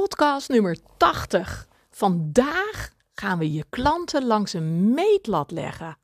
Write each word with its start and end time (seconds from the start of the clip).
Podcast 0.00 0.48
nummer 0.48 0.76
80. 0.96 1.68
Vandaag 1.90 2.90
gaan 3.14 3.38
we 3.38 3.52
je 3.52 3.64
klanten 3.70 4.24
langs 4.24 4.52
een 4.52 4.94
meetlat 4.94 5.50
leggen. 5.50 5.98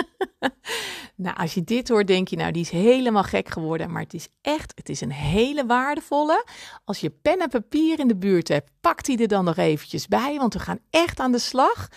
nou, 1.24 1.36
als 1.36 1.54
je 1.54 1.64
dit 1.64 1.88
hoort, 1.88 2.06
denk 2.06 2.28
je, 2.28 2.36
nou, 2.36 2.52
die 2.52 2.62
is 2.62 2.70
helemaal 2.70 3.22
gek 3.22 3.48
geworden. 3.48 3.90
Maar 3.90 4.02
het 4.02 4.14
is 4.14 4.28
echt, 4.40 4.72
het 4.74 4.88
is 4.88 5.00
een 5.00 5.12
hele 5.12 5.66
waardevolle. 5.66 6.44
Als 6.84 6.98
je 6.98 7.10
pen 7.10 7.38
en 7.38 7.48
papier 7.48 7.98
in 7.98 8.08
de 8.08 8.16
buurt 8.16 8.48
hebt, 8.48 8.70
pak 8.80 9.04
die 9.04 9.18
er 9.18 9.28
dan 9.28 9.44
nog 9.44 9.56
eventjes 9.56 10.08
bij. 10.08 10.36
Want 10.36 10.54
we 10.54 10.60
gaan 10.60 10.80
echt 10.90 11.20
aan 11.20 11.32
de 11.32 11.38
slag 11.38 11.88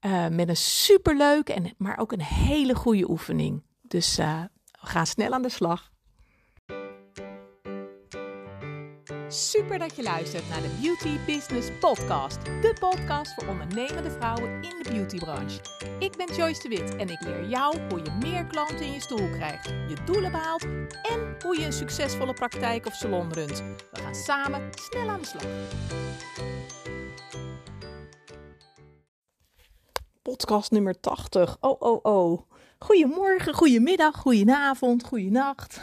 uh, 0.00 0.28
met 0.28 0.48
een 0.48 0.56
superleuke, 0.56 1.52
en, 1.52 1.74
maar 1.78 1.98
ook 1.98 2.12
een 2.12 2.22
hele 2.22 2.74
goede 2.74 3.10
oefening. 3.10 3.62
Dus 3.82 4.18
uh, 4.18 4.42
we 4.80 4.86
gaan 4.86 5.06
snel 5.06 5.32
aan 5.32 5.42
de 5.42 5.48
slag. 5.48 5.91
Super 9.32 9.78
dat 9.78 9.96
je 9.96 10.02
luistert 10.02 10.48
naar 10.48 10.62
de 10.62 10.78
Beauty 10.80 11.18
Business 11.26 11.68
Podcast. 11.80 12.44
De 12.44 12.76
podcast 12.80 13.34
voor 13.34 13.48
ondernemende 13.48 14.10
vrouwen 14.10 14.62
in 14.62 14.82
de 14.82 14.90
beautybranche. 14.90 15.60
Ik 15.98 16.16
ben 16.16 16.34
Joyce 16.34 16.62
de 16.62 16.68
Wit 16.68 16.96
en 16.96 17.08
ik 17.08 17.20
leer 17.20 17.48
jou 17.48 17.80
hoe 17.88 17.98
je 17.98 18.10
meer 18.20 18.46
klanten 18.46 18.80
in 18.80 18.92
je 18.92 19.00
stoel 19.00 19.30
krijgt, 19.30 19.68
je 19.68 19.96
doelen 20.04 20.30
behaalt 20.30 20.62
en 21.02 21.36
hoe 21.44 21.58
je 21.58 21.64
een 21.66 21.72
succesvolle 21.72 22.32
praktijk 22.32 22.86
of 22.86 22.94
salon 22.94 23.32
runt. 23.32 23.62
We 23.92 24.00
gaan 24.00 24.14
samen 24.14 24.70
snel 24.72 25.08
aan 25.08 25.20
de 25.20 25.26
slag. 25.26 25.44
Podcast 30.22 30.70
nummer 30.70 31.00
80. 31.00 31.56
Oh, 31.60 31.80
oh, 31.80 31.98
oh. 32.02 32.51
Goedemorgen, 32.82 33.54
goedemiddag, 33.54 34.16
goedenavond, 34.16 35.04
goedenacht. 35.04 35.80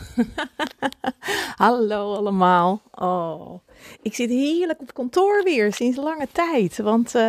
Hallo 1.56 2.16
allemaal. 2.16 2.82
Oh, 2.92 3.60
ik 4.02 4.16
zit 4.16 4.30
heerlijk 4.30 4.82
op 4.82 4.94
kantoor 4.94 5.44
weer 5.44 5.74
sinds 5.74 5.98
lange 5.98 6.28
tijd. 6.32 6.78
Want 6.78 7.16
uh, 7.16 7.22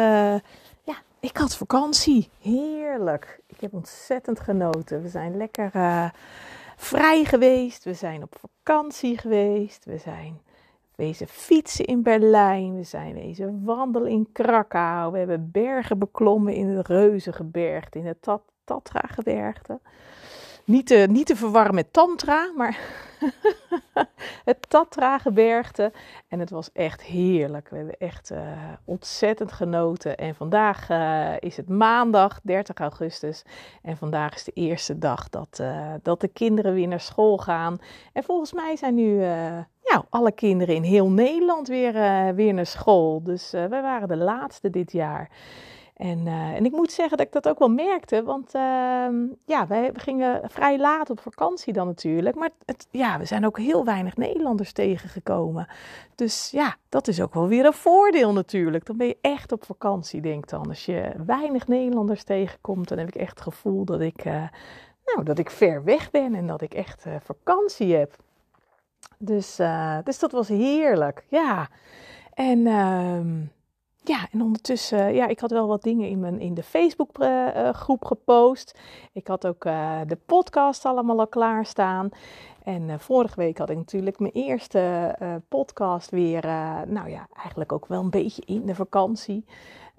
ja, 0.83 0.97
ik 1.21 1.37
had 1.37 1.57
vakantie. 1.57 2.29
Heerlijk. 2.41 3.41
Ik 3.47 3.61
heb 3.61 3.73
ontzettend 3.73 4.41
genoten. 4.41 5.03
We 5.03 5.09
zijn 5.09 5.37
lekker 5.37 5.71
uh, 5.77 6.11
vrij 6.77 7.25
geweest. 7.25 7.85
We 7.85 7.95
zijn 7.95 8.23
op 8.23 8.37
vakantie 8.41 9.19
geweest. 9.19 9.85
We 9.85 9.99
zijn 9.99 10.41
wezen 10.95 11.29
fietsen 11.29 11.85
in 11.85 12.03
Berlijn. 12.03 12.77
We 12.77 12.83
zijn 12.83 13.15
wezen 13.15 13.65
wandelen 13.65 14.11
in 14.11 14.29
Krakau. 14.33 15.13
We 15.13 15.19
hebben 15.19 15.51
bergen 15.53 15.99
beklommen 15.99 16.55
in 16.55 16.67
het 16.67 16.87
Reuzengebergte, 16.87 17.99
in 17.99 18.07
het 18.07 18.23
Tatra-gebergte. 18.71 19.81
Niet 20.65 20.87
te, 20.87 21.07
niet 21.11 21.27
te 21.27 21.37
verwarren 21.37 21.75
met 21.75 21.93
Tantra, 21.93 22.53
maar 22.57 22.79
het 24.51 24.69
Tatra-gebergte. 24.69 25.93
En 26.29 26.41
het 26.41 26.51
was 26.51 26.73
echt 26.73 27.03
heerlijk. 27.03 27.69
We 27.69 27.77
hebben 27.77 27.97
echt 27.99 28.31
uh, 28.31 28.39
ontzettend 28.85 29.53
genoten. 29.53 30.17
En 30.17 30.35
vandaag 30.35 30.91
uh, 30.91 31.33
is 31.39 31.57
het 31.57 31.69
maandag 31.69 32.41
30 32.43 32.77
augustus. 32.77 33.43
En 33.83 33.97
vandaag 33.97 34.35
is 34.35 34.45
de 34.45 34.53
eerste 34.53 34.99
dag 34.99 35.29
dat, 35.29 35.59
uh, 35.61 35.95
dat 36.03 36.21
de 36.21 36.29
kinderen 36.29 36.75
weer 36.75 36.89
naar 36.89 37.01
school 37.01 37.39
gaan. 37.39 37.79
En 38.13 38.23
volgens 38.23 38.53
mij 38.53 38.77
zijn 38.77 38.95
nu 38.95 39.25
alle 40.09 40.33
kinderen 40.33 40.75
in 40.75 40.83
heel 40.83 41.11
Nederland 41.11 41.69
weer, 41.69 41.93
weer 42.35 42.55
naar 42.55 42.67
school. 42.67 43.23
Dus 43.23 43.51
wij 43.51 43.69
waren 43.69 44.09
de 44.09 44.17
laatste 44.17 44.71
dit 44.71 44.93
jaar. 44.93 45.31
En, 46.01 46.27
uh, 46.27 46.55
en 46.55 46.65
ik 46.65 46.73
moet 46.73 46.93
zeggen 46.93 47.17
dat 47.17 47.27
ik 47.27 47.33
dat 47.33 47.49
ook 47.49 47.59
wel 47.59 47.71
merkte, 47.71 48.23
want 48.23 48.55
uh, 48.55 49.09
ja, 49.45 49.67
wij 49.69 49.91
gingen 49.95 50.51
vrij 50.51 50.79
laat 50.79 51.11
op 51.11 51.21
vakantie 51.21 51.73
dan 51.73 51.87
natuurlijk. 51.87 52.37
Maar 52.37 52.51
het, 52.65 52.87
ja, 52.91 53.19
we 53.19 53.25
zijn 53.25 53.47
ook 53.47 53.59
heel 53.59 53.85
weinig 53.85 54.17
Nederlanders 54.17 54.73
tegengekomen. 54.73 55.69
Dus 56.15 56.51
ja, 56.51 56.77
dat 56.89 57.09
is 57.09 57.21
ook 57.21 57.35
wel 57.35 57.49
weer 57.49 57.65
een 57.65 57.73
voordeel 57.73 58.33
natuurlijk. 58.33 58.87
Dan 58.87 58.97
ben 58.97 59.07
je 59.07 59.19
echt 59.21 59.53
op 59.53 59.65
vakantie, 59.65 60.21
denk 60.21 60.49
dan. 60.49 60.69
Als 60.69 60.85
je 60.85 61.13
weinig 61.27 61.67
Nederlanders 61.67 62.25
tegenkomt, 62.25 62.89
dan 62.89 62.99
heb 62.99 63.09
ik 63.09 63.15
echt 63.15 63.31
het 63.31 63.41
gevoel 63.41 63.85
dat 63.85 64.01
ik, 64.01 64.25
uh, 64.25 64.45
nou, 65.05 65.23
dat 65.23 65.39
ik 65.39 65.51
ver 65.51 65.85
weg 65.85 66.11
ben 66.11 66.35
en 66.35 66.47
dat 66.47 66.63
ik 66.63 66.75
echt 66.75 67.05
vakantie 67.23 67.95
heb. 67.95 68.17
Dus, 69.19 69.57
dus 70.05 70.19
dat 70.19 70.33
was 70.33 70.49
heerlijk, 70.49 71.25
ja. 71.29 71.69
En... 72.35 72.67
Ja, 74.05 74.29
en 74.33 74.43
ondertussen, 74.43 75.15
ja, 75.15 75.27
ik 75.27 75.41
had 75.41 75.51
wel 75.51 75.67
wat 75.67 75.83
dingen 75.83 76.09
in, 76.09 76.21
mijn, 76.21 76.41
in 76.41 76.55
de 76.55 76.63
Facebookgroep 76.63 78.05
gepost. 78.05 78.79
Ik 79.13 79.27
had 79.27 79.47
ook 79.47 79.63
de 80.07 80.19
podcast 80.27 80.85
allemaal 80.85 81.19
al 81.19 81.27
klaarstaan. 81.27 82.09
En 82.65 83.01
vorige 83.01 83.37
week 83.37 83.59
had 83.59 83.71
ik 83.71 83.77
natuurlijk 83.77 84.19
mijn 84.19 84.33
eerste 84.33 85.15
podcast 85.49 86.11
weer, 86.11 86.47
nou 86.87 87.09
ja, 87.09 87.29
eigenlijk 87.37 87.73
ook 87.73 87.87
wel 87.87 88.01
een 88.01 88.11
beetje 88.11 88.43
in 88.47 88.67
de 88.67 88.75
vakantie. 88.75 89.45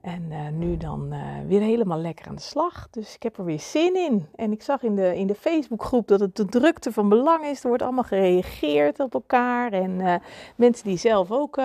En 0.01 0.23
uh, 0.29 0.47
nu 0.49 0.77
dan 0.77 1.13
uh, 1.13 1.19
weer 1.47 1.61
helemaal 1.61 1.99
lekker 1.99 2.27
aan 2.27 2.35
de 2.35 2.41
slag. 2.41 2.87
Dus 2.91 3.15
ik 3.15 3.23
heb 3.23 3.37
er 3.37 3.45
weer 3.45 3.59
zin 3.59 3.95
in. 3.95 4.27
En 4.35 4.51
ik 4.51 4.61
zag 4.61 4.83
in 4.83 4.95
de, 4.95 5.17
in 5.17 5.27
de 5.27 5.35
Facebookgroep 5.35 6.07
dat 6.07 6.19
het 6.19 6.35
de 6.35 6.45
drukte 6.45 6.91
van 6.91 7.09
belang 7.09 7.45
is. 7.45 7.61
Er 7.61 7.67
wordt 7.67 7.83
allemaal 7.83 8.03
gereageerd 8.03 8.99
op 8.99 9.13
elkaar. 9.13 9.73
En 9.73 9.99
uh, 9.99 10.15
mensen 10.55 10.87
die 10.87 10.97
zelf 10.97 11.31
ook 11.31 11.57
um, 11.57 11.63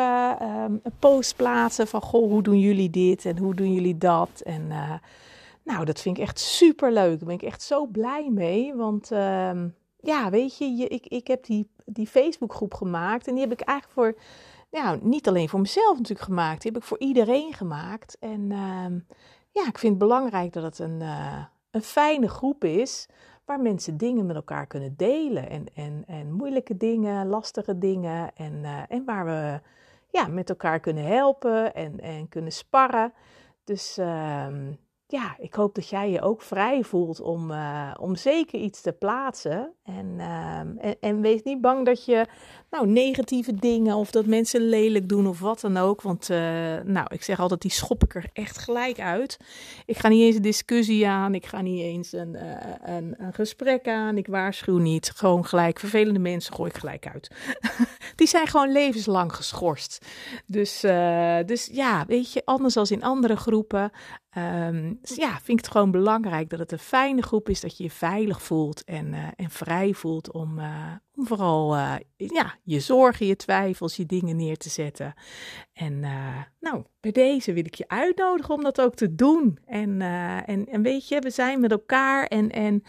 een 0.83 0.93
post 0.99 1.37
plaatsen 1.37 1.87
van... 1.87 2.01
Goh, 2.01 2.31
hoe 2.31 2.43
doen 2.43 2.61
jullie 2.61 2.91
dit 2.91 3.25
en 3.25 3.39
hoe 3.39 3.55
doen 3.55 3.73
jullie 3.73 3.99
dat? 3.99 4.41
En 4.45 4.69
nou, 5.67 5.85
dat 5.85 6.01
vind 6.01 6.17
ik 6.17 6.23
echt 6.23 6.39
super 6.39 6.93
leuk. 6.93 7.19
Daar 7.19 7.27
ben 7.27 7.35
ik 7.35 7.43
echt 7.43 7.63
zo 7.63 7.87
blij 7.87 8.31
mee. 8.31 8.75
Want 8.75 9.11
ehm, 9.11 9.69
ja, 10.01 10.31
weet 10.31 10.59
je, 10.59 10.77
je, 10.77 10.89
ik, 10.89 11.07
ik 11.07 11.27
heb 11.27 11.45
die, 11.45 11.69
die 11.85 12.07
Facebookgroep 12.07 12.75
gemaakt. 12.75 13.27
En 13.27 13.35
die 13.35 13.43
heb 13.43 13.53
ik 13.53 13.61
eigenlijk 13.61 13.99
voor 13.99 14.23
ja, 14.77 14.99
niet 15.03 15.29
alleen 15.29 15.49
voor 15.49 15.61
mezelf 15.61 15.97
natuurlijk 15.97 16.27
gemaakt. 16.27 16.63
Die 16.63 16.73
heb 16.73 16.81
ik 16.81 16.89
voor 16.89 16.99
iedereen 16.99 17.53
gemaakt. 17.53 18.17
En 18.21 18.41
uh, 18.51 19.01
ja, 19.51 19.67
ik 19.67 19.79
vind 19.79 19.93
het 19.93 19.99
belangrijk 19.99 20.53
dat 20.53 20.63
het 20.63 20.79
een, 20.79 21.01
uh, 21.01 21.45
een 21.71 21.83
fijne 21.83 22.29
groep 22.29 22.65
is. 22.65 23.09
Waar 23.45 23.61
mensen 23.61 23.97
dingen 23.97 24.27
met 24.27 24.37
elkaar 24.37 24.67
kunnen 24.67 24.97
delen. 24.97 25.51
En, 25.51 25.67
en, 25.75 26.05
en 26.07 26.33
moeilijke 26.33 26.77
dingen, 26.77 27.27
lastige 27.27 27.79
dingen. 27.79 28.35
En, 28.35 28.53
uh, 28.53 28.83
en 28.89 29.05
waar 29.05 29.25
we 29.25 29.61
ja, 30.11 30.27
met 30.27 30.49
elkaar 30.49 30.81
kunnen 30.81 31.05
helpen 31.05 31.75
en, 31.75 32.01
en 32.01 32.29
kunnen 32.29 32.53
sparren. 32.53 33.13
Dus 33.65 33.99
ehm, 33.99 34.73
ja, 35.09 35.37
ik 35.39 35.55
hoop 35.55 35.75
dat 35.75 35.89
jij 35.89 36.11
je 36.11 36.21
ook 36.21 36.43
vrij 36.43 36.83
voelt 36.83 37.21
om, 37.21 37.51
uh, 37.51 37.91
om 38.01 38.17
zeker 38.17 38.59
iets 38.59 38.81
te 38.81 38.93
plaatsen. 38.93 39.73
En, 39.85 40.07
uh, 40.17 40.59
en, 40.59 40.97
en, 41.01 41.21
wees 41.21 41.43
niet 41.43 41.61
bang 41.61 41.87
dat 41.87 42.05
je 42.05 42.27
nou, 42.71 42.87
negatieve 42.87 43.55
dingen 43.55 43.97
of 43.97 44.11
dat 44.11 44.27
mensen 44.27 44.61
lelijk 44.61 45.09
doen 45.09 45.27
of 45.27 45.41
wat 45.41 45.61
dan 45.61 45.77
ook. 45.77 46.03
Want 46.03 46.31
uh, 46.31 46.37
nou, 46.85 47.07
ik 47.09 47.23
zeg 47.23 47.41
altijd, 47.41 47.61
die 47.61 47.71
schop 47.71 48.05
ik 48.05 48.15
er 48.15 48.31
echt 48.33 48.59
gelijk 48.59 49.01
uit. 49.01 49.37
Ik 49.85 49.99
ga 49.99 50.09
niet 50.09 50.23
eens 50.23 50.37
een 50.37 50.43
discussie 50.43 51.09
aan, 51.09 51.35
ik 51.35 51.47
ga 51.47 51.61
niet 51.61 51.81
eens 51.81 52.13
een, 52.13 52.35
uh, 52.35 52.43
een, 52.85 53.15
een, 53.19 53.33
gesprek 53.33 53.89
aan, 53.89 54.17
ik 54.17 54.27
waarschuw 54.27 54.79
niet. 54.79 55.13
Gewoon 55.15 55.45
gelijk, 55.45 55.79
vervelende 55.79 56.19
mensen 56.19 56.55
gooi 56.55 56.71
ik 56.71 56.77
gelijk 56.77 57.07
uit. 57.07 57.31
die 58.17 58.27
zijn 58.27 58.47
gewoon 58.47 58.73
levenslang 58.73 59.35
geschorst. 59.35 60.07
Dus, 60.47 60.81
dus 61.47 61.69
ja, 61.73 62.05
weet 62.07 62.33
je, 62.33 62.43
anders 62.45 62.75
dan 62.75 62.87
in 62.89 63.03
andere 63.03 63.37
groepen. 63.37 63.93
Dus 65.01 65.17
ja, 65.17 65.31
vind 65.31 65.59
ik 65.59 65.65
het 65.65 65.69
gewoon 65.69 65.91
belangrijk 65.91 66.51
dat 66.51 66.59
het 66.59 66.73
een 66.73 66.79
fijne 66.79 67.23
groep 67.23 67.49
is, 67.49 67.61
dat 67.61 67.77
je 67.77 67.83
je 67.83 67.91
veilig 67.91 68.43
voelt 68.43 68.85
en, 68.85 69.13
uh, 69.13 69.27
en 69.37 69.51
vrij 69.51 69.93
voelt 69.93 70.33
om, 70.33 70.59
uh, 70.59 70.93
om 71.15 71.27
vooral 71.27 71.77
uh, 71.77 71.95
ja, 72.17 72.55
je 72.63 72.81
zorgen, 72.81 73.27
je 73.27 73.37
twijfels, 73.37 73.97
je 73.97 74.07
dingen 74.07 74.37
neer 74.37 74.57
te 74.57 74.69
zetten. 74.69 75.15
En 75.73 76.01
nou, 76.61 76.85
bij 77.01 77.13
deze 77.13 77.53
wil 77.53 77.65
ik 77.65 77.75
je 77.75 77.89
uitnodigen 77.89 78.55
om 78.55 78.63
dat 78.63 78.81
ook 78.81 78.95
te 78.95 79.15
doen. 79.15 79.59
En, 79.65 80.01
en, 80.47 80.67
en 80.67 80.83
weet 80.83 81.09
je, 81.09 81.21
we 81.21 81.31
zijn 81.31 81.61
met 81.61 81.71
elkaar 81.71 82.27
en, 82.27 82.51
en 82.51 82.83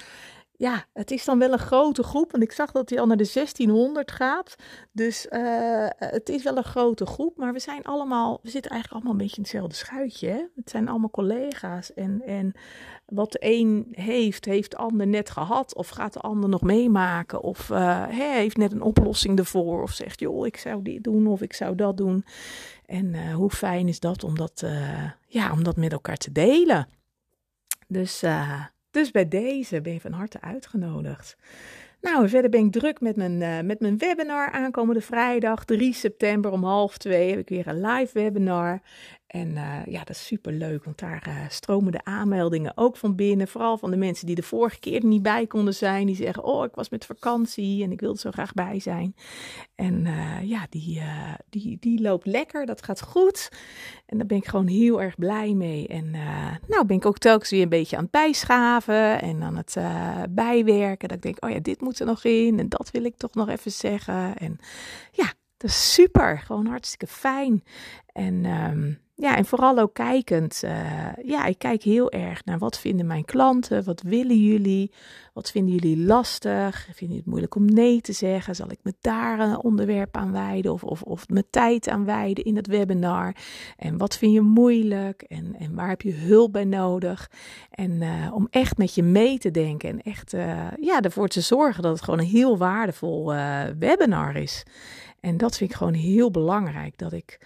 ja, 0.58 0.86
het 0.94 1.12
is 1.12 1.26
dan 1.26 1.40
wel 1.40 1.52
een 1.52 1.60
grote 1.60 2.04
groep. 2.04 2.34
En 2.34 2.42
ik 2.42 2.52
zag 2.52 2.72
dat 2.72 2.90
hij 2.90 3.00
al 3.00 3.08
naar 3.08 3.18
de 3.18 3.30
1600 3.34 4.12
gaat. 4.12 4.56
Dus 4.92 5.28
uh, 5.30 5.88
het 5.98 6.30
is 6.30 6.44
wel 6.44 6.58
een 6.58 6.64
grote 6.64 7.06
groep. 7.06 7.38
Maar 7.38 7.54
we 7.54 7.60
zijn 7.60 7.84
allemaal, 7.84 8.40
we 8.44 8.50
zitten 8.50 8.72
eigenlijk 8.72 8.94
allemaal 8.94 9.12
een 9.12 9.28
beetje 9.28 9.38
in 9.38 9.42
hetzelfde 9.42 9.76
schuitje. 9.76 10.28
Hè? 10.28 10.44
Het 10.56 10.70
zijn 10.70 10.88
allemaal 10.88 11.10
collega's. 11.10 11.94
En, 11.94 12.22
en 12.26 12.54
wat 13.06 13.32
de 13.32 13.38
een 13.42 13.88
heeft, 13.92 14.46
heeft 14.46 14.72
de 14.72 14.78
ander 14.78 15.08
net 15.08 15.30
gehad. 15.30 15.76
Of 15.76 15.90
gaat 15.90 16.14
de 16.14 16.20
ander 16.20 16.50
nog 16.50 16.62
meemaken. 16.62 17.42
Of 17.42 17.70
uh, 17.70 18.06
heeft 18.08 18.58
net 18.58 18.72
een 18.72 18.82
oplossing 18.82 19.40
ervoor. 19.40 19.82
Of 19.82 19.92
zegt, 19.92 20.20
joh, 20.20 20.46
ik 20.46 20.58
zou 20.58 20.82
dit 20.82 21.04
doen 21.04 21.28
of 21.28 21.42
ik 21.42 21.54
zou 21.54 21.76
dat 21.76 21.98
doen. 21.98 22.26
En 22.86 23.06
uh, 23.06 23.34
hoe 23.34 23.50
fijn 23.50 23.88
is 23.88 24.00
dat 24.00 24.24
om 24.24 24.36
dat, 24.38 24.66
ja, 25.28 25.52
om 25.52 25.64
dat 25.64 25.76
met 25.76 25.92
elkaar 25.92 26.18
te 26.18 26.32
delen. 26.32 26.88
Dus 27.88 28.24
dus 28.98 29.12
bij 29.12 29.28
deze 29.28 29.82
ben 29.82 29.94
je 29.94 30.02
van 30.02 30.12
harte 30.12 30.42
uitgenodigd. 30.42 31.38
Nou, 32.02 32.30
verder 32.30 32.50
ben 32.50 32.66
ik 32.66 32.72
druk 32.72 33.02
met 33.02 33.16
mijn, 33.16 33.42
uh, 33.42 33.60
met 33.60 33.80
mijn 33.80 33.98
webinar 33.98 34.52
aankomende 34.52 35.02
vrijdag, 35.02 35.66
3 35.66 35.94
september 35.94 36.52
om 36.52 36.64
half 36.64 36.98
twee, 36.98 37.30
heb 37.30 37.40
ik 37.40 37.50
weer 37.50 37.68
een 37.68 37.82
live 37.82 38.14
webinar. 38.14 38.82
En 39.28 39.48
uh, 39.48 39.86
ja, 39.86 40.00
dat 40.00 40.10
is 40.10 40.26
super 40.26 40.54
leuk, 40.54 40.84
want 40.84 41.00
daar 41.00 41.26
uh, 41.28 41.36
stromen 41.50 41.92
de 41.92 42.04
aanmeldingen 42.04 42.72
ook 42.76 42.98
van 42.98 43.16
binnen. 43.16 43.48
Vooral 43.48 43.78
van 43.78 43.92
de 43.92 43.98
mensen 43.98 44.26
die 44.26 44.36
de 44.36 44.44
vorige 44.44 44.80
keer 44.80 45.06
niet 45.06 45.22
bij 45.22 45.48
konden 45.48 45.74
zijn. 45.74 46.06
Die 46.06 46.16
zeggen, 46.16 46.44
oh, 46.44 46.66
ik 46.66 46.76
was 46.76 46.90
met 46.90 47.06
vakantie 47.06 47.84
en 47.84 47.92
ik 47.92 48.00
wilde 48.00 48.20
zo 48.20 48.32
graag 48.32 48.54
bij 48.54 48.80
zijn. 48.80 49.16
En 49.76 50.06
uh, 50.06 50.42
ja, 50.44 50.68
die, 50.70 51.02
die, 51.50 51.78
die 51.80 52.02
loopt 52.02 52.26
lekker, 52.26 52.66
dat 52.66 52.84
gaat 52.84 53.02
goed. 53.02 53.50
En 54.06 54.18
daar 54.18 54.28
ben 54.28 54.38
ik 54.38 54.48
gewoon 54.48 54.68
heel 54.68 55.02
erg 55.02 55.16
blij 55.16 55.54
mee. 55.54 55.88
En 55.88 56.12
nou 56.68 56.86
ben 56.86 56.98
ik 56.98 57.06
ook 57.06 57.18
telkens 57.18 57.50
weer 57.50 57.62
een 57.62 57.70
beetje 57.70 57.96
aan 57.96 58.04
het 58.04 58.12
bijschaven 58.12 59.22
en 59.22 59.44
aan 59.44 59.58
het 59.58 59.78
bijwerken. 60.30 61.08
Dat 61.08 61.18
ik 61.18 61.24
denk, 61.24 61.46
oh 61.46 61.50
ja, 61.50 61.60
dit 61.60 61.82
moet 61.82 62.00
er 62.00 62.06
nog 62.06 62.24
in 62.24 62.60
en 62.60 62.70
dat 62.70 62.92
wil 62.92 63.04
ik 63.04 63.18
toch 63.18 63.34
nog 63.34 63.50
even 63.50 63.72
zeggen. 63.72 64.38
En 64.38 64.60
ja, 65.12 65.34
dat 65.58 65.70
is 65.70 65.94
super, 65.94 66.40
gewoon 66.40 66.66
hartstikke 66.66 67.08
fijn. 67.08 67.64
En 68.14 68.46
um, 68.46 69.06
ja, 69.20 69.36
en 69.36 69.46
vooral 69.46 69.78
ook 69.78 69.94
kijkend. 69.94 70.62
Uh, 70.66 70.72
ja, 71.24 71.46
ik 71.46 71.58
kijk 71.58 71.84
heel 71.84 72.12
erg 72.12 72.46
naar 72.46 72.58
wat 72.58 72.80
vinden 72.80 73.06
mijn 73.06 73.26
klanten, 73.26 73.84
wat 73.84 74.02
willen 74.02 74.44
jullie, 74.44 74.92
wat 75.34 75.52
vinden 75.52 75.74
jullie 75.74 76.06
lastig, 76.06 76.76
vinden 76.76 76.98
jullie 77.00 77.18
het 77.18 77.26
moeilijk 77.26 77.56
om 77.56 77.66
nee 77.66 78.02
te 78.02 78.14
zeggen, 78.14 78.56
zal 78.56 78.72
ik 78.72 78.80
me 78.82 78.94
daar 79.02 79.40
een 79.40 79.58
onderwerp 79.58 80.18
aan 80.18 80.32
wijden 80.32 80.74
of, 80.74 80.84
of, 80.84 81.02
of 81.02 81.30
mijn 81.30 81.48
tijd 81.50 81.88
aan 81.88 82.06
wijden 82.06 82.44
in 82.44 82.56
het 82.56 82.68
webinar 82.68 83.36
en 83.78 83.98
wat 83.98 84.18
vind 84.18 84.34
je 84.34 84.42
moeilijk 84.42 85.22
en, 85.22 85.56
en 85.60 85.76
waar 85.76 85.90
heb 85.90 86.02
je 86.02 86.14
hulp 86.14 86.52
bij 86.52 86.66
nodig 86.66 87.32
en 87.72 87.92
uh, 87.92 88.34
om 88.34 88.48
echt 88.50 88.78
met 88.78 88.96
je 88.96 89.04
mee 89.04 89.38
te 89.38 89.52
denken 89.52 89.90
en 89.90 90.02
echt 90.02 90.34
uh, 90.34 90.72
ja, 90.80 91.02
ervoor 91.02 91.28
te 91.28 91.42
zorgen 91.42 91.84
dat 91.84 91.92
het 91.92 92.04
gewoon 92.04 92.20
een 92.20 92.26
heel 92.26 92.58
waardevol 92.58 93.34
webinar 93.80 94.36
is. 94.36 94.64
En 95.20 95.38
dat 95.38 95.58
vind 95.58 95.70
ik 95.70 95.76
gewoon 95.76 95.94
heel 95.94 96.32
belangrijk, 96.32 96.98
dat 96.98 97.14
ik 97.14 97.40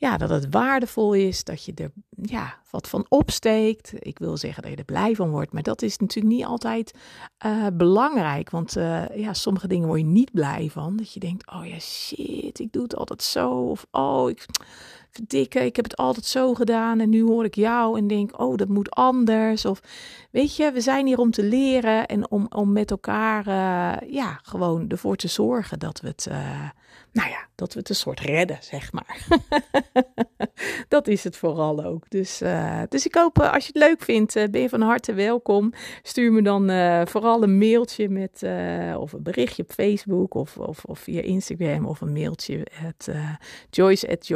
ja, 0.00 0.16
dat 0.16 0.30
het 0.30 0.46
waardevol 0.50 1.12
is, 1.12 1.44
dat 1.44 1.64
je 1.64 1.72
er 1.74 1.92
ja, 2.22 2.58
wat 2.70 2.88
van 2.88 3.06
opsteekt. 3.08 3.92
Ik 3.98 4.18
wil 4.18 4.36
zeggen 4.36 4.62
dat 4.62 4.70
je 4.70 4.76
er 4.78 4.84
blij 4.84 5.14
van 5.14 5.30
wordt, 5.30 5.52
maar 5.52 5.62
dat 5.62 5.82
is 5.82 5.98
natuurlijk 5.98 6.34
niet 6.34 6.44
altijd 6.44 6.94
uh, 7.46 7.66
belangrijk. 7.72 8.50
Want 8.50 8.76
uh, 8.76 9.16
ja, 9.16 9.34
sommige 9.34 9.68
dingen 9.68 9.86
word 9.86 10.00
je 10.00 10.06
niet 10.06 10.32
blij 10.32 10.68
van. 10.70 10.96
Dat 10.96 11.12
je 11.12 11.20
denkt, 11.20 11.52
oh 11.52 11.66
ja, 11.66 11.78
shit, 11.78 12.58
ik 12.58 12.72
doe 12.72 12.82
het 12.82 12.96
altijd 12.96 13.22
zo. 13.22 13.50
Of 13.50 13.86
oh, 13.90 14.30
ik 14.30 14.46
ik 15.28 15.52
heb 15.76 15.84
het 15.84 15.96
altijd 15.96 16.24
zo 16.24 16.54
gedaan 16.54 17.00
en 17.00 17.08
nu 17.08 17.22
hoor 17.22 17.44
ik 17.44 17.54
jou 17.54 17.98
en 17.98 18.06
denk, 18.06 18.40
oh, 18.40 18.56
dat 18.56 18.68
moet 18.68 18.90
anders. 18.90 19.64
Of 19.64 19.80
weet 20.30 20.56
je, 20.56 20.72
we 20.72 20.80
zijn 20.80 21.06
hier 21.06 21.18
om 21.18 21.30
te 21.30 21.42
leren 21.42 22.06
en 22.06 22.30
om, 22.30 22.46
om 22.48 22.72
met 22.72 22.90
elkaar, 22.90 23.46
uh, 23.48 24.10
ja, 24.12 24.40
gewoon 24.42 24.88
ervoor 24.88 25.16
te 25.16 25.28
zorgen 25.28 25.78
dat 25.78 26.00
we 26.00 26.08
het 26.08 26.28
nou 27.12 27.30
ja, 27.30 27.48
dat 27.54 27.72
we 27.72 27.78
het 27.78 27.88
een 27.88 27.94
soort 27.94 28.20
redden, 28.20 28.58
zeg 28.60 28.92
maar. 28.92 29.26
dat 30.88 31.08
is 31.08 31.24
het 31.24 31.36
vooral 31.36 31.84
ook. 31.84 32.10
Dus, 32.10 32.42
uh, 32.42 32.82
dus 32.88 33.06
ik 33.06 33.14
hoop, 33.14 33.38
als 33.40 33.66
je 33.66 33.72
het 33.72 33.82
leuk 33.82 34.02
vindt, 34.02 34.32
ben 34.50 34.60
je 34.60 34.68
van 34.68 34.80
harte 34.80 35.12
welkom. 35.12 35.72
Stuur 36.02 36.32
me 36.32 36.42
dan 36.42 36.66
vooral 37.06 37.42
een 37.42 37.58
mailtje 37.58 38.08
met, 38.08 38.42
of 38.96 39.12
een 39.12 39.22
berichtje 39.22 39.62
op 39.62 39.72
Facebook 39.72 40.34
of, 40.34 40.56
of, 40.56 40.84
of 40.84 40.98
via 40.98 41.20
Instagram 41.20 41.86
of 41.86 42.00
een 42.00 42.12
mailtje 42.12 42.66
at 42.86 43.10
joyce 43.70 44.10
at 44.10 44.26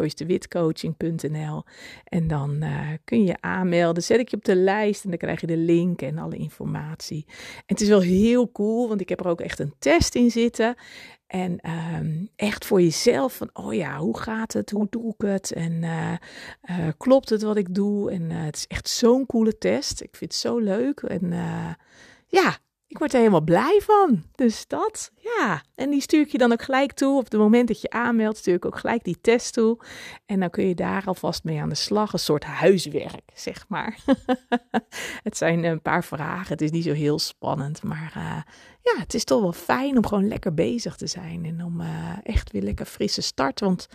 joycedewitcoaching.nl 0.65 1.65
En 2.05 2.29
dan 2.29 2.65
kun 3.05 3.25
je 3.25 3.37
aanmelden, 3.41 4.03
zet 4.03 4.19
ik 4.19 4.29
je 4.29 4.37
op 4.37 4.45
de 4.45 4.57
lijst 4.57 5.05
en 5.05 5.11
dan 5.11 5.19
krijg 5.19 5.41
je 5.41 5.47
de 5.47 5.57
link 5.57 6.03
en 6.03 6.19
alle 6.19 6.37
informatie. 6.37 7.25
En 7.57 7.63
het 7.67 7.81
is 7.81 7.89
wel 7.89 8.01
heel 8.01 8.53
cool, 8.53 8.89
want 8.89 9.01
ik 9.01 9.09
heb 9.09 9.21
er 9.21 9.29
ook 9.29 9.41
echt 9.41 9.59
een 9.59 9.75
test 9.79 10.15
in 10.15 10.31
zitten. 10.31 10.75
En 11.27 11.59
um, 11.99 12.29
echt 12.37 12.65
voor 12.67 12.83
jezelf 12.83 13.37
van, 13.37 13.51
oh 13.53 13.75
ja, 13.75 13.99
hoe 13.99 14.19
gaat 14.19 14.53
het? 14.53 14.71
Hoe 14.71 14.87
doe 14.91 15.15
ik 15.17 15.27
het? 15.27 15.53
En 15.53 15.73
uh, 15.73 16.13
uh, 16.71 16.89
klopt 16.97 17.29
het 17.29 17.43
wat 17.43 17.57
ik 17.57 17.75
doe? 17.75 18.11
En 18.11 18.31
het 18.31 18.57
is 18.57 18.67
echt 18.67 18.89
zo'n 18.89 19.27
coole 19.27 19.59
test. 19.59 20.01
Ik 20.01 20.17
vind 20.17 20.33
het 20.33 20.41
zo 20.41 20.59
leuk. 20.59 21.01
En 21.01 21.33
ja, 22.27 22.59
ik 22.87 22.99
word 22.99 23.13
er 23.13 23.19
helemaal 23.19 23.41
blij 23.41 23.81
van. 23.83 24.25
Dus 24.35 24.67
dat, 24.67 25.11
ja. 25.17 25.63
En 25.75 25.91
die 25.91 26.01
stuur 26.01 26.21
ik 26.21 26.29
je 26.29 26.39
dan 26.39 26.53
ook 26.53 26.63
gelijk 26.63 26.93
toe. 26.93 27.19
Op 27.19 27.25
het 27.25 27.41
moment 27.41 27.69
dat 27.69 27.81
je 27.81 27.91
aanmeldt, 27.91 28.39
stuur 28.39 28.55
ik 28.55 28.65
ook 28.65 28.79
gelijk 28.79 29.05
die 29.05 29.21
test 29.21 29.53
toe. 29.53 29.79
En 30.27 30.41
dan 30.41 30.51
kun 30.51 30.67
je 30.67 30.75
daar 30.75 31.03
alvast 31.05 31.45
mee 31.45 31.61
aan 31.61 31.69
de 31.69 31.75
slag. 31.75 32.13
Een 32.13 32.19
soort 32.19 32.45
huiswerk, 32.45 33.31
zeg 33.35 33.65
maar. 33.69 33.99
het 35.29 35.37
zijn 35.37 35.65
een 35.65 35.83
paar 35.83 36.05
vragen. 36.05 36.49
Het 36.49 36.61
is 36.61 36.71
niet 36.71 36.85
zo 36.85 36.93
heel 36.93 37.19
spannend. 37.19 37.83
Maar 37.83 38.13
uh, 38.17 38.43
ja, 38.83 39.01
het 39.01 39.15
is 39.15 39.25
toch 39.25 39.41
wel 39.41 39.53
fijn 39.53 39.97
om 39.97 40.07
gewoon 40.07 40.29
lekker 40.29 40.55
bezig 40.55 40.97
te 40.97 41.07
zijn. 41.07 41.45
En 41.45 41.65
om 41.65 41.81
uh, 41.81 42.17
echt 42.23 42.53
weer 42.53 42.63
lekker 42.63 42.87
frisse 42.87 43.23
start. 43.23 43.61
Want 43.61 43.89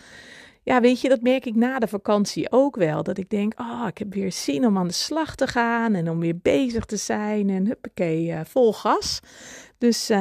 ja, 0.62 0.80
weet 0.80 1.00
je, 1.00 1.08
dat 1.08 1.20
merk 1.20 1.46
ik 1.46 1.54
na 1.54 1.78
de 1.78 1.88
vakantie 1.88 2.52
ook 2.52 2.76
wel. 2.76 3.02
Dat 3.02 3.18
ik 3.18 3.30
denk, 3.30 3.60
oh, 3.60 3.84
ik 3.88 3.98
heb 3.98 4.14
weer 4.14 4.32
zin 4.32 4.66
om 4.66 4.78
aan 4.78 4.86
de 4.86 4.92
slag 4.92 5.34
te 5.34 5.46
gaan 5.46 5.94
en 5.94 6.10
om 6.10 6.20
weer 6.20 6.38
bezig 6.38 6.84
te 6.84 6.96
zijn. 6.96 7.50
En 7.50 7.66
huppakee, 7.66 8.26
uh, 8.26 8.40
vol 8.44 8.72
gas. 8.72 9.20
Dus 9.78 10.10
uh, 10.10 10.18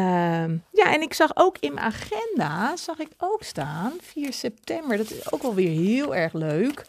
ja, 0.71 0.93
en 0.93 1.01
ik 1.01 1.13
zag 1.13 1.31
ook 1.33 1.57
in 1.59 1.73
mijn 1.73 1.85
agenda, 1.85 2.75
zag 2.75 2.99
ik 2.99 3.11
ook 3.17 3.43
staan, 3.43 3.91
4 4.01 4.33
september, 4.33 4.97
dat 4.97 5.11
is 5.11 5.31
ook 5.31 5.41
wel 5.41 5.53
weer 5.53 5.79
heel 5.79 6.15
erg 6.15 6.33
leuk, 6.33 6.85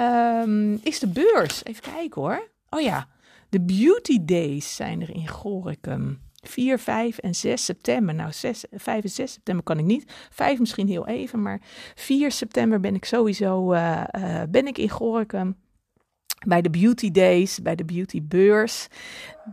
um, 0.00 0.80
is 0.82 0.98
de 0.98 1.08
beurs. 1.08 1.64
Even 1.64 1.82
kijken 1.82 2.22
hoor. 2.22 2.48
Oh 2.70 2.80
ja, 2.80 3.08
de 3.48 3.60
Beauty 3.60 4.24
Days 4.24 4.76
zijn 4.76 5.00
er 5.00 5.10
in 5.10 5.28
Gorinchem. 5.28 6.20
4, 6.42 6.78
5 6.78 7.18
en 7.18 7.34
6 7.34 7.64
september. 7.64 8.14
Nou, 8.14 8.32
6, 8.32 8.64
5 8.70 9.02
en 9.02 9.10
6 9.10 9.32
september 9.32 9.64
kan 9.64 9.78
ik 9.78 9.84
niet. 9.84 10.12
5 10.30 10.58
misschien 10.58 10.88
heel 10.88 11.06
even, 11.06 11.42
maar 11.42 11.60
4 11.94 12.30
september 12.30 12.80
ben 12.80 12.94
ik 12.94 13.04
sowieso 13.04 13.72
uh, 13.72 14.04
uh, 14.16 14.42
ben 14.48 14.66
ik 14.66 14.78
in 14.78 14.88
Gorinchem. 14.88 15.56
Bij 16.46 16.62
de 16.62 16.70
Beauty 16.70 17.10
Days, 17.10 17.62
bij 17.62 17.74
de 17.74 17.84
Beauty 17.84 18.22
Beurs. 18.22 18.88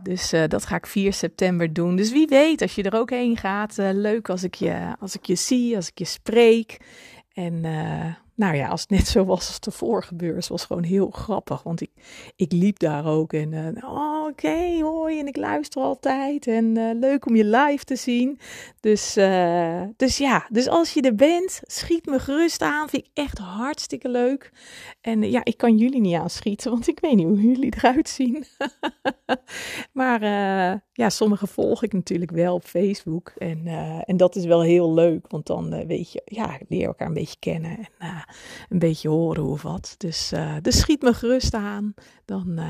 Dus 0.02 0.32
uh, 0.32 0.44
dat 0.48 0.66
ga 0.66 0.76
ik 0.76 0.86
4 0.86 1.12
september 1.12 1.72
doen. 1.72 1.96
Dus 1.96 2.12
wie 2.12 2.26
weet, 2.26 2.62
als 2.62 2.74
je 2.74 2.82
er 2.82 2.98
ook 2.98 3.10
heen 3.10 3.36
gaat, 3.36 3.76
leuk 3.76 4.28
als 4.28 4.42
ik, 4.42 4.54
je, 4.54 4.94
als 5.00 5.14
ik 5.14 5.24
je 5.24 5.34
zie, 5.34 5.76
als 5.76 5.88
ik 5.88 5.98
je 5.98 6.04
spreek. 6.04 6.76
En 7.32 7.60
nou 8.34 8.54
ja, 8.54 8.68
als 8.68 8.80
het 8.80 8.90
net 8.90 9.08
zo 9.08 9.24
was 9.24 9.46
als 9.46 9.60
de 9.60 9.70
vorige 9.70 10.14
beurs, 10.14 10.48
was 10.48 10.64
gewoon 10.64 10.82
heel 10.82 11.10
grappig. 11.10 11.62
Want 11.62 11.80
ik, 11.80 11.90
ik 12.36 12.52
liep 12.52 12.78
daar 12.78 13.06
ook 13.06 13.32
en, 13.32 13.84
oh, 13.84 14.19
oké, 14.30 14.80
hoi, 14.82 15.18
en 15.18 15.26
ik 15.26 15.36
luister 15.36 15.82
altijd. 15.82 16.46
En 16.46 16.78
uh, 16.78 16.90
leuk 16.94 17.26
om 17.26 17.36
je 17.36 17.44
live 17.44 17.84
te 17.84 17.96
zien. 17.96 18.38
Dus, 18.80 19.16
uh, 19.16 19.82
dus 19.96 20.18
ja, 20.18 20.46
dus 20.50 20.68
als 20.68 20.92
je 20.92 21.00
er 21.00 21.14
bent, 21.14 21.60
schiet 21.62 22.06
me 22.06 22.18
gerust 22.18 22.62
aan. 22.62 22.88
Vind 22.88 23.04
ik 23.04 23.10
echt 23.14 23.38
hartstikke 23.38 24.08
leuk. 24.08 24.52
En 25.00 25.30
ja, 25.30 25.44
ik 25.44 25.56
kan 25.56 25.76
jullie 25.76 26.00
niet 26.00 26.14
aanschieten, 26.14 26.70
want 26.70 26.88
ik 26.88 27.00
weet 27.00 27.14
niet 27.14 27.26
hoe 27.26 27.40
jullie 27.40 27.74
eruit 27.76 28.08
zien. 28.08 28.44
maar 29.92 30.20
ja, 30.92 31.10
sommige 31.10 31.46
volg 31.46 31.82
ik 31.82 31.92
natuurlijk 31.92 32.30
wel 32.30 32.54
op 32.54 32.64
Facebook. 32.64 33.32
En, 33.36 33.66
en 34.04 34.16
dat 34.16 34.36
is 34.36 34.44
wel 34.44 34.62
heel 34.62 34.94
leuk, 34.94 35.26
want 35.28 35.46
dan 35.46 35.86
weet 35.86 36.12
je, 36.12 36.22
ja, 36.24 36.58
leer 36.68 36.86
elkaar 36.86 37.08
een 37.08 37.14
beetje 37.14 37.38
kennen. 37.38 37.78
En 37.98 38.24
een 38.68 38.78
beetje 38.78 39.08
horen 39.08 39.44
of 39.44 39.62
wat. 39.62 39.94
Dus, 39.98 40.32
dus 40.62 40.78
schiet 40.78 41.02
me 41.02 41.14
gerust 41.14 41.54
aan. 41.54 41.94
Dan, 42.24 42.60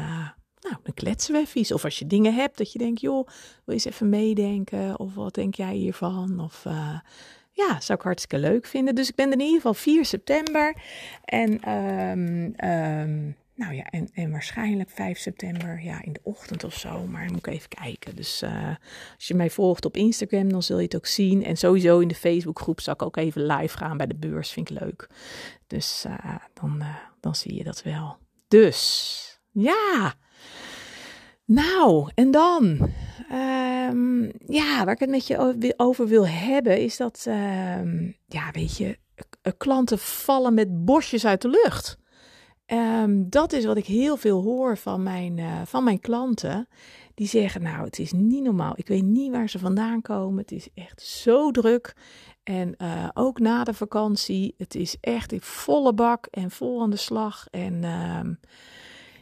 nou, 0.61 0.77
dan 0.83 0.95
kletsen 0.95 1.33
we 1.33 1.39
even. 1.55 1.75
Of 1.75 1.85
als 1.85 1.99
je 1.99 2.07
dingen 2.07 2.35
hebt 2.35 2.59
dat 2.59 2.73
je 2.73 2.79
denkt, 2.79 3.01
joh, 3.01 3.27
wil 3.27 3.35
je 3.65 3.73
eens 3.73 3.85
even 3.85 4.09
meedenken? 4.09 4.99
Of 4.99 5.15
wat 5.15 5.35
denk 5.35 5.55
jij 5.55 5.75
hiervan? 5.75 6.41
Of 6.41 6.65
uh, 6.67 6.99
ja, 7.51 7.81
zou 7.81 7.99
ik 7.99 8.05
hartstikke 8.05 8.39
leuk 8.39 8.67
vinden. 8.67 8.95
Dus 8.95 9.09
ik 9.09 9.15
ben 9.15 9.27
er 9.27 9.33
in 9.33 9.41
ieder 9.41 9.57
geval 9.57 9.75
4 9.75 10.05
september. 10.05 10.77
En 11.25 11.71
um, 11.71 12.55
um, 12.71 13.37
nou 13.55 13.75
ja, 13.75 13.85
en, 13.85 14.09
en 14.13 14.31
waarschijnlijk 14.31 14.91
5 14.91 15.19
september, 15.19 15.83
ja, 15.83 16.03
in 16.03 16.13
de 16.13 16.21
ochtend 16.23 16.65
of 16.65 16.75
zo. 16.75 17.07
Maar 17.07 17.25
dan 17.25 17.33
moet 17.33 17.47
ik 17.47 17.53
even 17.53 17.69
kijken. 17.69 18.17
Dus 18.17 18.43
uh, 18.43 18.69
als 19.15 19.29
je 19.29 19.35
mij 19.35 19.51
volgt 19.51 19.85
op 19.85 19.97
Instagram, 19.97 20.49
dan 20.49 20.63
zul 20.63 20.77
je 20.77 20.85
het 20.85 20.97
ook 20.97 21.07
zien. 21.07 21.45
En 21.45 21.57
sowieso 21.57 21.99
in 21.99 22.09
de 22.09 22.15
Facebookgroep 22.15 22.81
zal 22.81 22.95
ik 22.95 23.03
ook 23.03 23.17
even 23.17 23.47
live 23.47 23.77
gaan 23.77 23.97
bij 23.97 24.07
de 24.07 24.17
beurs. 24.17 24.51
Vind 24.51 24.71
ik 24.71 24.81
leuk. 24.81 25.09
Dus 25.67 26.05
uh, 26.07 26.37
dan, 26.55 26.83
dan 27.21 27.35
zie 27.35 27.55
je 27.55 27.65
dat 27.65 27.83
wel. 27.83 28.17
Dus, 28.49 29.41
ja. 29.51 30.15
Nou, 31.53 32.11
en 32.15 32.31
dan. 32.31 32.91
Um, 33.33 34.33
ja, 34.47 34.85
waar 34.85 34.95
ik 34.95 34.99
het 34.99 35.11
met 35.11 35.27
je 35.27 35.75
over 35.77 36.07
wil 36.07 36.27
hebben, 36.27 36.81
is 36.81 36.97
dat, 36.97 37.25
um, 37.29 38.17
ja, 38.27 38.51
weet 38.53 38.77
je, 38.77 38.99
klanten 39.57 39.99
vallen 39.99 40.55
met 40.55 40.85
bosjes 40.85 41.27
uit 41.27 41.43
de 41.43 41.49
lucht. 41.49 41.99
Um, 42.67 43.31
dat 43.31 43.53
is 43.53 43.65
wat 43.65 43.77
ik 43.77 43.87
heel 43.87 44.17
veel 44.17 44.43
hoor 44.43 44.77
van 44.77 45.03
mijn, 45.03 45.37
uh, 45.37 45.61
van 45.65 45.85
mijn 45.85 46.01
klanten. 46.01 46.69
Die 47.15 47.27
zeggen, 47.27 47.63
nou, 47.63 47.85
het 47.85 47.99
is 47.99 48.13
niet 48.13 48.43
normaal. 48.43 48.73
Ik 48.77 48.89
weet 48.89 49.05
niet 49.05 49.31
waar 49.31 49.49
ze 49.49 49.59
vandaan 49.59 50.03
komen. 50.03 50.41
Het 50.41 50.53
is 50.53 50.69
echt 50.75 51.03
zo 51.03 51.51
druk. 51.51 51.97
En 52.43 52.75
uh, 52.79 53.09
ook 53.15 53.39
na 53.39 53.65
de 53.65 53.75
vakantie, 53.75 54.55
het 54.59 54.75
is 54.75 54.97
echt 55.01 55.33
in 55.33 55.41
volle 55.41 55.95
bak 55.95 56.27
en 56.27 56.51
vol 56.51 56.83
aan 56.83 56.91
de 56.91 56.97
slag. 56.97 57.47
En 57.51 57.85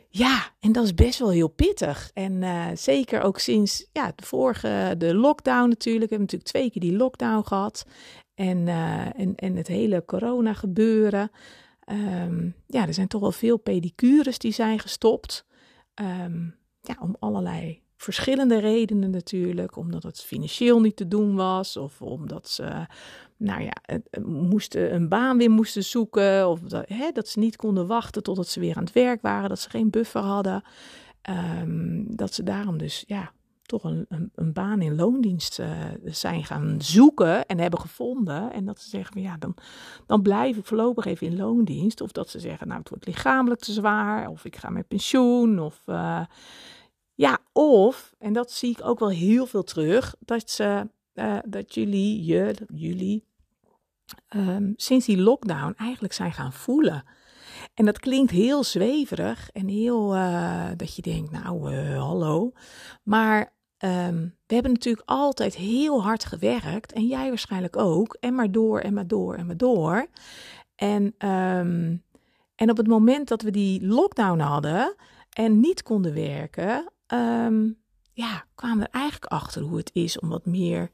ja, 0.08 0.52
en 0.60 0.72
dat 0.72 0.84
is 0.84 0.94
best 0.94 1.18
wel 1.18 1.30
heel 1.30 1.48
pittig. 1.48 2.10
En 2.14 2.42
uh, 2.42 2.66
zeker 2.74 3.20
ook 3.20 3.38
sinds 3.38 3.88
ja, 3.92 4.12
de 4.14 4.26
vorige, 4.26 4.94
de 4.98 5.14
lockdown 5.14 5.68
natuurlijk. 5.68 6.10
We 6.10 6.16
hebben 6.16 6.20
natuurlijk 6.20 6.50
twee 6.50 6.70
keer 6.70 6.82
die 6.82 6.96
lockdown 6.96 7.46
gehad. 7.46 7.86
En, 8.34 8.68
en, 9.16 9.34
en 9.34 9.56
het 9.56 9.66
hele 9.66 10.04
corona 10.04 10.52
gebeuren. 10.52 11.30
Ehm, 11.88 12.50
ja, 12.66 12.86
er 12.86 12.94
zijn 12.94 13.08
toch 13.08 13.20
wel 13.20 13.32
veel 13.32 13.56
pedicures 13.56 14.38
die 14.38 14.52
zijn 14.52 14.78
gestopt. 14.78 15.46
Ehm, 15.94 16.44
ja, 16.80 16.96
om 17.00 17.16
allerlei 17.18 17.82
verschillende 18.02 18.58
redenen 18.58 19.10
natuurlijk. 19.10 19.76
Omdat 19.76 20.02
het 20.02 20.20
financieel 20.20 20.80
niet 20.80 20.96
te 20.96 21.08
doen 21.08 21.34
was. 21.34 21.76
Of 21.76 22.02
omdat 22.02 22.48
ze 22.48 22.86
nou 23.36 23.62
ja, 23.62 24.00
moesten 24.24 24.94
een 24.94 25.08
baan 25.08 25.38
weer 25.38 25.50
moesten 25.50 25.84
zoeken. 25.84 26.48
Of 26.48 26.60
dat, 26.60 26.88
hè, 26.88 27.10
dat 27.12 27.28
ze 27.28 27.38
niet 27.38 27.56
konden 27.56 27.86
wachten 27.86 28.22
totdat 28.22 28.48
ze 28.48 28.60
weer 28.60 28.76
aan 28.76 28.84
het 28.84 28.92
werk 28.92 29.22
waren. 29.22 29.48
Dat 29.48 29.60
ze 29.60 29.70
geen 29.70 29.90
buffer 29.90 30.22
hadden. 30.22 30.62
Ehm, 31.22 32.04
dat 32.06 32.34
ze 32.34 32.42
daarom 32.42 32.78
dus 32.78 33.04
ja, 33.06 33.32
toch 33.68 33.84
een, 33.84 34.06
een, 34.08 34.30
een 34.34 34.52
baan 34.52 34.82
in 34.82 34.94
loondienst 34.94 35.58
uh, 35.58 35.68
zijn 36.04 36.44
gaan 36.44 36.76
zoeken 36.78 37.46
en 37.46 37.58
hebben 37.58 37.80
gevonden. 37.80 38.52
En 38.52 38.64
dat 38.64 38.80
ze 38.80 38.88
zeggen 38.88 39.20
ja, 39.20 39.36
dan, 39.38 39.54
dan 40.06 40.22
blijf 40.22 40.56
ik 40.56 40.66
voorlopig 40.66 41.04
even 41.04 41.26
in 41.26 41.36
loondienst. 41.36 42.00
Of 42.00 42.12
dat 42.12 42.30
ze 42.30 42.38
zeggen, 42.38 42.66
nou 42.66 42.80
het 42.80 42.88
wordt 42.88 43.06
lichamelijk 43.06 43.60
te 43.60 43.72
zwaar. 43.72 44.28
Of 44.28 44.44
ik 44.44 44.56
ga 44.56 44.70
met 44.70 44.88
pensioen. 44.88 45.58
Of 45.60 45.82
uh, 45.86 46.20
ja, 47.18 47.38
of, 47.52 48.14
en 48.18 48.32
dat 48.32 48.50
zie 48.50 48.70
ik 48.70 48.84
ook 48.84 48.98
wel 48.98 49.10
heel 49.10 49.46
veel 49.46 49.62
terug, 49.62 50.14
dat 50.18 50.50
ze, 50.50 50.88
uh, 51.14 51.38
dat 51.44 51.74
jullie, 51.74 52.24
je, 52.24 52.54
jullie, 52.74 53.24
um, 54.36 54.72
sinds 54.76 55.06
die 55.06 55.18
lockdown 55.18 55.74
eigenlijk 55.76 56.12
zijn 56.12 56.32
gaan 56.32 56.52
voelen. 56.52 57.04
En 57.74 57.84
dat 57.84 57.98
klinkt 57.98 58.30
heel 58.30 58.64
zweverig 58.64 59.50
en 59.50 59.68
heel 59.68 60.14
uh, 60.16 60.68
dat 60.76 60.96
je 60.96 61.02
denkt, 61.02 61.30
nou, 61.30 61.74
uh, 61.74 61.98
hallo. 61.98 62.52
Maar 63.02 63.52
um, 63.78 64.36
we 64.46 64.54
hebben 64.54 64.72
natuurlijk 64.72 65.08
altijd 65.08 65.54
heel 65.54 66.02
hard 66.02 66.24
gewerkt. 66.24 66.92
En 66.92 67.06
jij 67.06 67.28
waarschijnlijk 67.28 67.76
ook. 67.76 68.16
En 68.20 68.34
maar 68.34 68.50
door 68.50 68.80
en 68.80 68.94
maar 68.94 69.06
door 69.06 69.34
en 69.34 69.46
maar 69.46 69.56
door. 69.56 70.06
En, 70.74 71.02
um, 71.28 72.02
en 72.54 72.70
op 72.70 72.76
het 72.76 72.86
moment 72.86 73.28
dat 73.28 73.42
we 73.42 73.50
die 73.50 73.86
lockdown 73.86 74.38
hadden 74.38 74.94
en 75.30 75.60
niet 75.60 75.82
konden 75.82 76.14
werken, 76.14 76.92
um, 77.12 77.78
ja, 78.12 78.44
kwamen 78.54 78.78
we 78.78 78.88
eigenlijk 78.90 79.32
achter 79.32 79.62
hoe 79.62 79.76
het 79.76 79.90
is 79.92 80.18
om 80.18 80.28
wat 80.28 80.46
meer, 80.46 80.90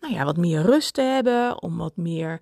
nou 0.00 0.14
ja, 0.14 0.24
wat 0.24 0.36
meer 0.36 0.62
rust 0.62 0.94
te 0.94 1.00
hebben, 1.00 1.62
om 1.62 1.76
wat 1.76 1.96
meer 1.96 2.40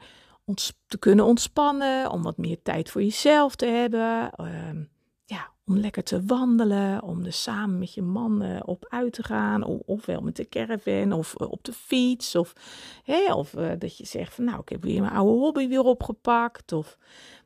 te 0.87 0.99
kunnen 0.99 1.25
ontspannen, 1.25 2.11
om 2.11 2.23
wat 2.23 2.37
meer 2.37 2.63
tijd 2.63 2.91
voor 2.91 3.03
jezelf 3.03 3.57
te 3.57 3.67
hebben. 3.67 4.33
Um, 4.69 4.91
ja, 5.25 5.53
om 5.65 5.79
lekker 5.79 6.03
te 6.03 6.25
wandelen, 6.25 7.03
om 7.03 7.25
er 7.25 7.33
samen 7.33 7.79
met 7.79 7.95
je 7.95 8.03
man 8.03 8.63
op 8.63 8.87
uit 8.89 9.13
te 9.13 9.23
gaan, 9.23 9.63
of, 9.63 9.81
ofwel 9.81 10.21
met 10.21 10.37
de 10.37 10.49
caravan 10.49 11.13
of 11.13 11.35
uh, 11.41 11.51
op 11.51 11.65
de 11.65 11.73
fiets, 11.73 12.35
of, 12.35 12.53
hè, 13.05 13.35
of 13.35 13.53
uh, 13.53 13.71
dat 13.79 13.97
je 13.97 14.07
zegt 14.07 14.35
van 14.35 14.45
nou, 14.45 14.61
ik 14.61 14.69
heb 14.69 14.83
weer 14.83 15.01
mijn 15.01 15.13
oude 15.13 15.39
hobby 15.39 15.69
weer 15.69 15.83
opgepakt, 15.83 16.73
of 16.73 16.99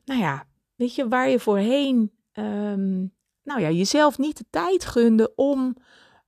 nou 0.05 0.19
ja, 0.19 0.47
weet 0.75 0.95
je, 0.95 1.07
waar 1.07 1.29
je 1.29 1.39
voorheen 1.39 2.11
um, 2.33 3.14
nou 3.45 3.61
ja, 3.61 3.69
jezelf 3.69 4.17
niet 4.17 4.37
de 4.37 4.45
tijd 4.49 4.85
gunde 4.85 5.35
om 5.35 5.75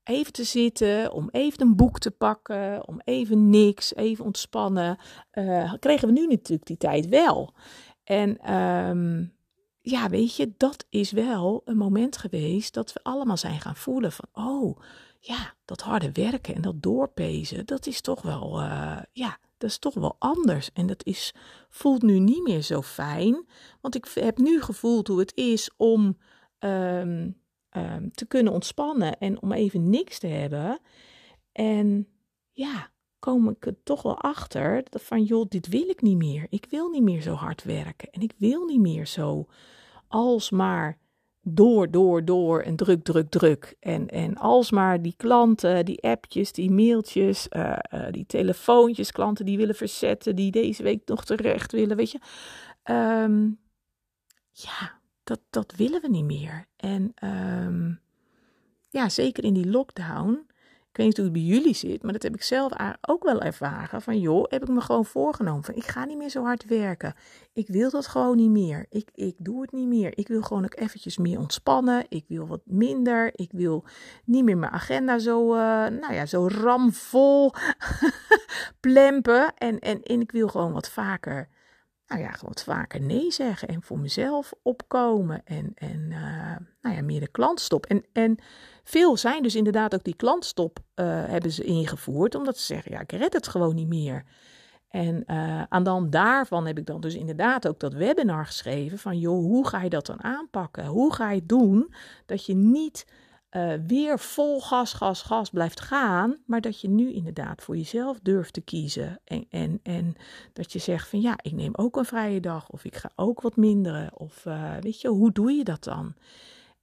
even 0.04 0.34
te 0.34 0.44
zitten, 0.44 1.12
om 1.12 1.30
even 1.32 1.62
een 1.62 1.76
boek 1.76 2.00
te 2.00 2.12
pakken, 2.12 2.88
om 2.88 3.02
even 3.04 3.50
niks, 3.50 3.96
even 3.96 4.26
ontspannen, 4.26 4.98
uh, 5.34 5.74
kregen 5.80 6.08
we 6.08 6.14
nu 6.14 6.28
natuurlijk 6.28 6.68
die 6.68 6.78
tijd 6.78 7.08
wel. 7.08 7.54
En 8.04 8.54
um, 8.56 9.36
ja, 9.82 10.10
weet 10.10 10.36
je, 10.36 10.54
dat 10.58 10.86
is 10.90 11.12
wel 11.12 11.62
een 11.66 11.78
moment 11.78 12.18
geweest 12.18 12.74
dat 12.74 12.94
we 12.94 13.00
allemaal 13.04 13.38
zijn 13.38 13.62
gaan 13.62 13.76
voelen 13.76 14.12
van, 14.12 14.26
oh, 14.34 14.80
ja, 15.20 15.54
dat 15.66 15.82
harde 15.82 16.12
werken 16.12 16.56
en 16.56 16.62
dat 16.62 16.82
doorpezen, 16.82 17.66
dat 17.66 17.88
is 17.88 18.02
toch 18.02 18.22
wel, 18.22 18.62
uh, 18.62 18.98
ja, 19.12 19.38
dat 19.58 19.70
is 19.70 19.78
toch 19.78 19.94
wel 19.94 20.16
anders. 20.20 20.72
En 20.74 20.88
dat 20.88 21.06
is, 21.06 21.34
voelt 21.70 22.02
nu 22.02 22.20
niet 22.20 22.44
meer 22.44 22.62
zo 22.62 22.82
fijn, 22.82 23.48
want 23.82 23.96
ik 23.96 24.12
heb 24.14 24.38
nu 24.38 24.62
gevoeld 24.62 25.08
hoe 25.08 25.20
het 25.20 25.36
is 25.36 25.72
om 25.78 26.18
um, 26.60 27.36
um, 27.72 28.12
te 28.12 28.26
kunnen 28.28 28.54
ontspannen 28.54 29.18
en 29.18 29.42
om 29.42 29.52
even 29.52 29.90
niks 29.90 30.20
te 30.20 30.28
hebben. 30.28 30.80
En 31.52 32.08
ja, 32.52 32.92
kom 33.20 33.50
ik 33.50 33.66
er 33.66 33.84
toch 33.84 34.02
wel 34.02 34.18
achter 34.18 34.84
van, 34.92 35.24
joh, 35.24 35.46
dit 35.50 35.68
wil 35.68 35.90
ik 35.90 36.02
niet 36.02 36.18
meer. 36.18 36.48
Ik 36.50 36.66
wil 36.70 36.90
niet 36.90 37.04
meer 37.04 37.22
zo 37.22 37.34
hard 37.34 37.64
werken 37.64 38.10
en 38.12 38.22
ik 38.22 38.34
wil 38.38 38.66
niet 38.66 38.80
meer 38.80 39.08
zo 39.08 39.48
alsmaar 40.08 40.98
door, 41.50 41.92
door, 41.92 42.26
door 42.26 42.62
en 42.62 42.76
druk, 42.76 43.04
druk, 43.04 43.30
druk. 43.30 43.76
En, 43.80 44.08
en 44.08 44.38
alsmaar 44.38 45.02
die 45.02 45.14
klanten, 45.18 45.86
die 45.86 46.04
appjes, 46.04 46.52
die 46.52 46.72
mailtjes, 46.72 47.48
uh, 47.50 47.78
uh, 47.94 48.12
die 48.12 48.26
telefoontjes, 48.26 49.12
klanten 49.12 49.46
die 49.46 49.58
willen 49.58 49.76
verzetten, 49.76 50.36
die 50.36 50.52
deze 50.52 50.84
week 50.84 51.02
nog 51.06 51.26
terecht 51.26 51.72
willen, 51.72 51.98
weet 51.98 52.12
je. 52.12 52.20
Um, 53.24 53.60
ja, 54.52 54.97
dat, 55.28 55.40
dat 55.50 55.74
willen 55.76 56.02
we 56.02 56.10
niet 56.10 56.26
meer. 56.26 56.66
En 56.76 57.14
um, 57.24 58.00
ja, 58.90 59.10
zeker 59.10 59.44
in 59.44 59.54
die 59.54 59.70
lockdown. 59.70 60.46
Ik 60.90 61.04
weet 61.04 61.06
niet 61.06 61.18
hoe 61.18 61.26
het 61.26 61.46
bij 61.46 61.56
jullie 61.56 61.76
zit, 61.76 62.04
maar 62.04 62.14
dat 62.14 62.24
heb 62.24 62.36
ik 62.36 62.42
zelf 62.42 62.72
ook 63.02 63.24
wel 63.24 63.42
ervaren. 63.42 64.02
Van 64.02 64.20
joh, 64.20 64.44
heb 64.50 64.62
ik 64.62 64.68
me 64.68 64.82
gewoon 64.82 65.06
voorgenomen 65.06 65.64
van 65.64 65.76
ik 65.76 65.84
ga 65.84 66.06
niet 66.06 66.18
meer 66.18 66.30
zo 66.30 66.44
hard 66.44 66.66
werken. 66.66 67.14
Ik 67.54 67.68
wil 67.68 67.90
dat 67.90 68.08
gewoon 68.08 68.36
niet 68.36 68.50
meer. 68.50 68.86
Ik, 68.90 69.10
ik 69.14 69.36
doe 69.38 69.62
het 69.62 69.72
niet 69.72 69.88
meer. 69.88 70.18
Ik 70.18 70.28
wil 70.28 70.42
gewoon 70.42 70.64
ook 70.64 70.76
eventjes 70.80 71.18
meer 71.18 71.40
ontspannen. 71.40 72.06
Ik 72.10 72.26
wil 72.28 72.48
wat 72.48 72.62
minder. 72.66 73.32
Ik 73.36 73.52
wil 73.52 73.84
niet 74.26 74.44
meer 74.44 74.58
mijn 74.58 74.72
agenda 74.72 75.20
zo, 75.20 75.54
uh, 75.54 75.60
nou 75.88 76.14
ja, 76.14 76.26
zo 76.26 76.48
ramvol 76.48 77.54
plempen. 78.80 79.54
En, 79.54 79.80
en, 79.80 80.04
en 80.04 80.22
ik 80.22 80.32
wil 80.32 80.48
gewoon 80.48 80.74
wat 80.74 80.90
vaker 80.90 81.48
nou 82.08 82.22
ja, 82.22 82.36
wat 82.42 82.64
vaker 82.64 83.02
nee 83.02 83.32
zeggen 83.32 83.68
en 83.68 83.82
voor 83.82 84.00
mezelf 84.00 84.54
opkomen 84.62 85.42
en, 85.46 85.72
en 85.76 86.00
uh, 86.10 86.56
nou 86.82 86.96
ja, 86.96 87.02
meer 87.02 87.20
de 87.20 87.28
klantstop. 87.28 87.86
En, 87.86 88.06
en 88.14 88.38
veel 88.84 89.18
zijn 89.18 89.44
dus 89.44 89.56
inderdaad 89.56 89.96
ook 89.96 90.04
die 90.04 90.16
klantstop 90.16 90.80
uh, 90.96 91.06
hebben 91.06 91.52
ze 91.52 91.64
ingevoerd, 91.64 92.36
omdat 92.36 92.58
ze 92.58 92.66
zeggen, 92.66 92.92
ja, 92.92 93.00
ik 93.00 93.12
red 93.12 93.34
het 93.34 93.48
gewoon 93.48 93.76
niet 93.76 93.88
meer. 93.88 94.24
En 94.90 95.24
uh, 95.28 95.64
aan 95.64 95.84
dan 95.84 96.10
daarvan 96.10 96.66
heb 96.66 96.78
ik 96.78 96.86
dan 96.86 97.02
dus 97.02 97.16
inderdaad 97.16 97.68
ook 97.68 97.80
dat 97.80 97.94
webinar 97.94 98.46
geschreven 98.46 98.98
van, 98.98 99.20
joh, 99.20 99.40
hoe 99.40 99.68
ga 99.68 99.82
je 99.82 99.90
dat 99.90 100.06
dan 100.06 100.24
aanpakken? 100.24 100.86
Hoe 100.86 101.14
ga 101.14 101.32
je 101.32 101.46
doen 101.46 101.94
dat 102.26 102.46
je 102.46 102.56
niet 102.56 103.06
uh, 103.52 103.74
weer 103.88 104.20
vol 104.20 104.62
gas, 104.62 104.94
gas, 104.94 105.22
gas 105.22 105.50
blijft 105.50 105.80
gaan, 105.80 106.38
maar 106.46 106.62
dat 106.62 106.82
je 106.82 106.90
nu 106.90 107.14
inderdaad 107.14 107.62
voor 107.64 107.78
jezelf 107.78 108.20
durft 108.20 108.54
te 108.54 108.62
kiezen. 108.62 109.20
En, 109.24 109.46
en, 109.50 109.80
en 109.84 110.16
dat 110.54 110.74
je 110.74 110.80
zegt 110.80 111.08
van 111.08 111.22
ja, 111.22 111.38
ik 111.42 111.52
neem 111.52 111.76
ook 111.76 111.96
een 111.96 112.06
vrije 112.06 112.40
dag 112.40 112.70
of 112.70 112.84
ik 112.84 112.96
ga 112.96 113.12
ook 113.16 113.42
wat 113.42 113.56
minderen. 113.56 114.18
Of 114.20 114.46
uh, 114.46 114.78
weet 114.80 115.02
je, 115.02 115.08
hoe 115.08 115.32
doe 115.32 115.52
je 115.52 115.64
dat 115.64 115.84
dan? 115.84 116.16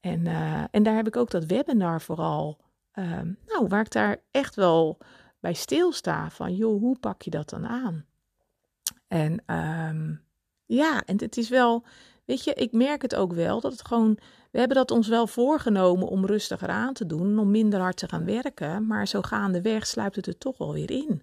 En, 0.00 0.20
uh, 0.26 0.64
en 0.70 0.82
daar 0.82 0.96
heb 0.96 1.06
ik 1.06 1.16
ook 1.16 1.30
dat 1.30 1.44
webinar 1.44 2.00
vooral, 2.00 2.58
nou, 3.46 3.66
waar 3.68 3.80
ik 3.80 3.92
daar 3.92 4.16
echt 4.30 4.54
wel 4.54 4.98
bij 5.40 5.54
stilsta 5.54 6.30
van 6.30 6.54
joh, 6.54 6.80
hoe 6.80 6.98
pak 6.98 7.22
je 7.22 7.30
dat 7.30 7.48
dan 7.48 7.66
aan? 7.66 8.04
En 9.08 9.54
um, 9.54 10.22
ja, 10.64 11.02
en 11.04 11.20
het 11.20 11.36
is 11.36 11.48
wel, 11.48 11.84
weet 12.24 12.44
je, 12.44 12.54
ik 12.54 12.72
merk 12.72 13.02
het 13.02 13.14
ook 13.14 13.32
wel 13.32 13.60
dat 13.60 13.72
het 13.72 13.86
gewoon 13.86 14.18
we 14.54 14.60
hebben 14.60 14.76
dat 14.76 14.90
ons 14.90 15.08
wel 15.08 15.26
voorgenomen 15.26 16.08
om 16.08 16.26
rustiger 16.26 16.68
aan 16.68 16.92
te 16.92 17.06
doen, 17.06 17.38
om 17.38 17.50
minder 17.50 17.80
hard 17.80 17.96
te 17.96 18.08
gaan 18.08 18.24
werken, 18.24 18.86
maar 18.86 19.08
zo 19.08 19.22
gaandeweg 19.22 19.86
sluipt 19.86 20.16
het 20.16 20.26
er 20.26 20.38
toch 20.38 20.58
wel 20.58 20.72
weer 20.72 20.90
in. 20.90 21.22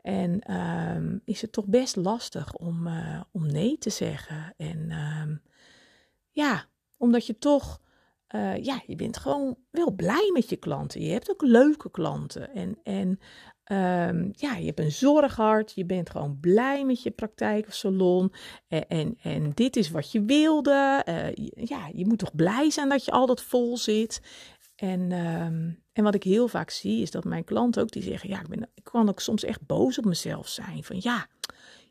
En 0.00 0.54
um, 0.96 1.20
is 1.24 1.40
het 1.40 1.52
toch 1.52 1.66
best 1.66 1.96
lastig 1.96 2.54
om, 2.54 2.86
uh, 2.86 3.20
om 3.32 3.46
nee 3.46 3.78
te 3.78 3.90
zeggen. 3.90 4.54
En 4.56 4.90
um, 4.90 5.42
ja, 6.30 6.64
omdat 6.96 7.26
je 7.26 7.38
toch, 7.38 7.80
uh, 8.34 8.56
ja, 8.56 8.82
je 8.86 8.96
bent 8.96 9.16
gewoon 9.16 9.56
wel 9.70 9.90
blij 9.90 10.30
met 10.32 10.48
je 10.48 10.56
klanten. 10.56 11.00
Je 11.00 11.12
hebt 11.12 11.30
ook 11.30 11.42
leuke 11.42 11.90
klanten. 11.90 12.54
En, 12.54 12.78
en 12.82 13.18
Um, 13.72 14.32
ja, 14.32 14.56
je 14.56 14.66
hebt 14.66 14.80
een 14.80 14.92
zorghart, 14.92 15.72
je 15.74 15.84
bent 15.84 16.10
gewoon 16.10 16.38
blij 16.40 16.84
met 16.84 17.02
je 17.02 17.10
praktijk 17.10 17.66
of 17.66 17.74
salon. 17.74 18.32
En, 18.68 18.88
en, 18.88 19.18
en 19.22 19.52
dit 19.54 19.76
is 19.76 19.90
wat 19.90 20.12
je 20.12 20.22
wilde. 20.22 21.04
Uh, 21.08 21.46
ja, 21.66 21.88
je 21.92 22.06
moet 22.06 22.18
toch 22.18 22.34
blij 22.34 22.70
zijn 22.70 22.88
dat 22.88 23.04
je 23.04 23.10
altijd 23.10 23.42
vol 23.42 23.76
zit. 23.76 24.20
En, 24.76 25.12
um, 25.12 25.82
en 25.92 26.04
wat 26.04 26.14
ik 26.14 26.22
heel 26.22 26.48
vaak 26.48 26.70
zie, 26.70 27.02
is 27.02 27.10
dat 27.10 27.24
mijn 27.24 27.44
klanten 27.44 27.82
ook 27.82 27.90
die 27.90 28.02
zeggen: 28.02 28.28
Ja, 28.28 28.40
ik, 28.40 28.48
ben, 28.48 28.68
ik 28.74 28.84
kan 28.84 29.08
ook 29.08 29.20
soms 29.20 29.44
echt 29.44 29.66
boos 29.66 29.98
op 29.98 30.04
mezelf 30.04 30.48
zijn. 30.48 30.84
Van 30.84 30.96
ja, 31.00 31.26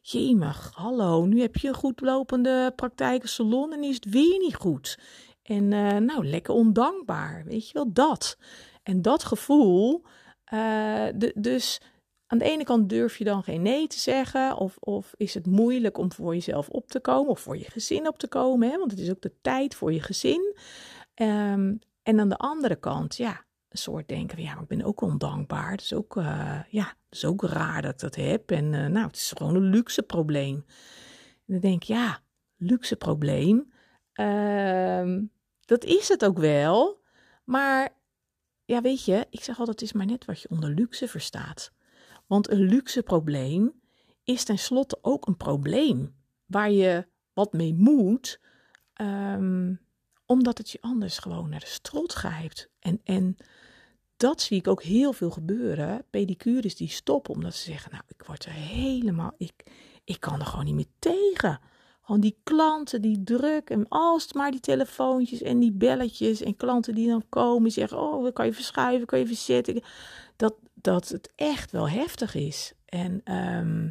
jemig, 0.01 0.71
hallo, 0.73 1.25
nu 1.25 1.41
heb 1.41 1.55
je 1.55 1.67
een 1.67 1.73
goed 1.73 2.01
lopende 2.01 2.73
praktijk 2.75 3.23
of 3.23 3.29
salon 3.29 3.73
en 3.73 3.83
is 3.83 3.95
het 3.95 4.09
weer 4.09 4.39
niet 4.39 4.55
goed. 4.55 4.99
En 5.43 5.71
uh, 5.71 5.97
nou, 5.97 6.27
lekker 6.27 6.53
ondankbaar, 6.53 7.43
weet 7.45 7.67
je 7.67 7.73
wel, 7.73 7.93
dat. 7.93 8.37
En 8.83 9.01
dat 9.01 9.23
gevoel. 9.23 10.03
De, 10.49 11.31
dus 11.35 11.81
aan 12.27 12.37
de 12.37 12.45
ene 12.45 12.63
kant 12.63 12.89
durf 12.89 13.17
je 13.17 13.23
dan 13.23 13.43
geen 13.43 13.61
nee 13.61 13.87
te 13.87 13.99
zeggen, 13.99 14.57
of, 14.57 14.77
of 14.79 15.13
is 15.17 15.33
het 15.33 15.45
moeilijk 15.45 15.97
om 15.97 16.11
voor 16.11 16.33
jezelf 16.33 16.69
op 16.69 16.87
te 16.89 16.99
komen, 16.99 17.29
of 17.29 17.39
voor 17.39 17.57
je 17.57 17.71
gezin 17.71 18.07
op 18.07 18.17
te 18.17 18.27
komen, 18.27 18.69
hè? 18.69 18.77
want 18.77 18.91
het 18.91 18.99
is 18.99 19.09
ook 19.09 19.21
de 19.21 19.33
tijd 19.41 19.75
voor 19.75 19.93
je 19.93 20.01
gezin. 20.01 20.55
Um, 21.15 21.79
en 22.03 22.19
aan 22.19 22.29
de 22.29 22.37
andere 22.37 22.75
kant, 22.75 23.15
ja, 23.15 23.45
een 23.69 23.77
soort 23.77 24.07
denken 24.07 24.35
van 24.35 24.45
ja, 24.45 24.53
maar 24.53 24.61
ik 24.61 24.67
ben 24.67 24.83
ook 24.83 25.01
ondankbaar. 25.01 25.71
Het 25.71 25.81
is 25.81 25.93
ook, 25.93 26.15
uh, 26.15 26.59
ja, 26.69 26.83
het 26.83 26.95
is 27.17 27.25
ook 27.25 27.43
raar 27.43 27.81
dat 27.81 27.91
ik 27.91 27.99
dat 27.99 28.15
heb. 28.15 28.51
En 28.51 28.73
uh, 28.73 28.85
nou, 28.85 29.07
het 29.07 29.15
is 29.15 29.33
gewoon 29.37 29.55
een 29.55 29.69
luxe 29.69 30.03
probleem. 30.03 30.55
En 31.45 31.53
dan 31.53 31.59
denk 31.59 31.81
ik, 31.81 31.87
ja, 31.87 32.19
luxe 32.57 32.95
probleem. 32.95 33.73
Ehm, 34.13 35.23
dat 35.65 35.83
is 35.83 36.07
het 36.07 36.25
ook 36.25 36.37
wel. 36.37 37.01
Maar 37.43 37.96
ja, 38.67 38.81
weet 38.81 39.05
je, 39.05 39.27
ik 39.29 39.43
zeg 39.43 39.59
altijd: 39.59 39.79
het 39.79 39.89
is 39.89 39.95
maar 39.95 40.05
net 40.05 40.25
wat 40.25 40.41
je 40.41 40.49
onder 40.49 40.69
luxe 40.69 41.07
verstaat. 41.07 41.71
Want 42.25 42.49
een 42.49 42.61
luxe 42.61 43.03
probleem 43.03 43.81
is 44.23 44.43
tenslotte 44.43 44.97
ook 45.01 45.27
een 45.27 45.37
probleem 45.37 46.15
waar 46.45 46.71
je 46.71 47.07
wat 47.33 47.53
mee 47.53 47.73
moet, 47.73 48.39
ehm, 48.93 49.75
omdat 50.25 50.57
het 50.57 50.69
je 50.69 50.81
anders 50.81 51.17
gewoon 51.17 51.49
naar 51.49 51.59
de 51.59 51.65
strot 51.65 52.13
grijpt. 52.13 52.69
En, 52.79 53.01
en 53.03 53.37
dat 54.17 54.41
zie 54.41 54.57
ik 54.57 54.67
ook 54.67 54.83
heel 54.83 55.13
veel 55.13 55.31
gebeuren. 55.31 56.05
Pedicures 56.09 56.75
die 56.75 56.89
stoppen 56.89 57.33
omdat 57.33 57.55
ze 57.55 57.71
zeggen: 57.71 57.91
Nou, 57.91 58.03
ik 58.07 58.23
word 58.25 58.45
er 58.45 58.51
helemaal, 58.51 59.33
ik, 59.37 59.63
ik 60.03 60.19
kan 60.19 60.39
er 60.39 60.45
gewoon 60.45 60.65
niet 60.65 60.75
meer 60.75 60.91
tegen. 60.99 61.59
Gewoon 62.07 62.21
die 62.21 62.39
klanten 62.43 63.01
die 63.01 63.23
druk 63.23 63.69
en 63.69 63.87
als 63.87 64.33
maar 64.33 64.51
die 64.51 64.59
telefoontjes 64.59 65.41
en 65.41 65.59
die 65.59 65.71
belletjes 65.71 66.41
en 66.41 66.55
klanten 66.55 66.95
die 66.95 67.07
dan 67.07 67.23
komen 67.29 67.71
zeggen: 67.71 67.99
Oh, 67.99 68.33
kan 68.33 68.45
je 68.45 68.53
verschuiven, 68.53 69.07
kan 69.07 69.19
je 69.19 69.27
verzetten. 69.27 69.81
Dat, 70.35 70.55
dat 70.73 71.09
het 71.09 71.31
echt 71.35 71.71
wel 71.71 71.89
heftig 71.89 72.35
is. 72.35 72.73
En 72.85 73.21
ehm, 73.23 73.89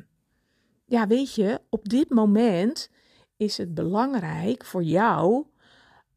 ja, 0.84 1.06
weet 1.06 1.34
je, 1.34 1.60
op 1.68 1.88
dit 1.88 2.10
moment 2.10 2.90
is 3.36 3.56
het 3.56 3.74
belangrijk 3.74 4.64
voor 4.64 4.82
jou. 4.82 5.46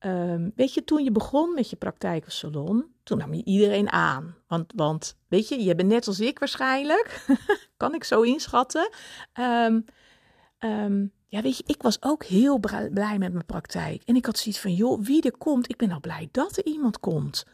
Um, 0.05 0.51
weet 0.55 0.73
je, 0.73 0.83
toen 0.83 1.03
je 1.03 1.11
begon 1.11 1.53
met 1.53 1.69
je 1.69 1.75
praktijk 1.75 2.25
of 2.25 2.31
salon, 2.31 2.85
toen 3.03 3.17
nam 3.17 3.33
je 3.33 3.43
iedereen 3.43 3.91
aan. 3.91 4.35
Want, 4.47 4.73
want 4.75 5.17
weet 5.27 5.47
je, 5.47 5.63
je 5.63 5.75
bent 5.75 5.89
net 5.89 6.07
als 6.07 6.19
ik 6.19 6.39
waarschijnlijk, 6.39 7.25
kan 7.77 7.93
ik 7.95 8.03
zo 8.03 8.21
inschatten. 8.21 8.89
Um, 9.39 9.85
ja, 11.29 11.41
weet 11.41 11.57
je, 11.57 11.63
ik 11.65 11.81
was 11.81 12.01
ook 12.01 12.23
heel 12.23 12.59
blij 12.59 13.17
met 13.17 13.33
mijn 13.33 13.45
praktijk. 13.45 14.03
En 14.05 14.15
ik 14.15 14.25
had 14.25 14.37
zoiets 14.37 14.61
van, 14.61 14.73
joh, 14.73 15.01
wie 15.01 15.21
er 15.21 15.37
komt, 15.37 15.69
ik 15.69 15.77
ben 15.77 15.91
al 15.91 15.99
blij 15.99 16.29
dat 16.31 16.57
er 16.57 16.65
iemand 16.65 16.99
komt. 16.99 17.45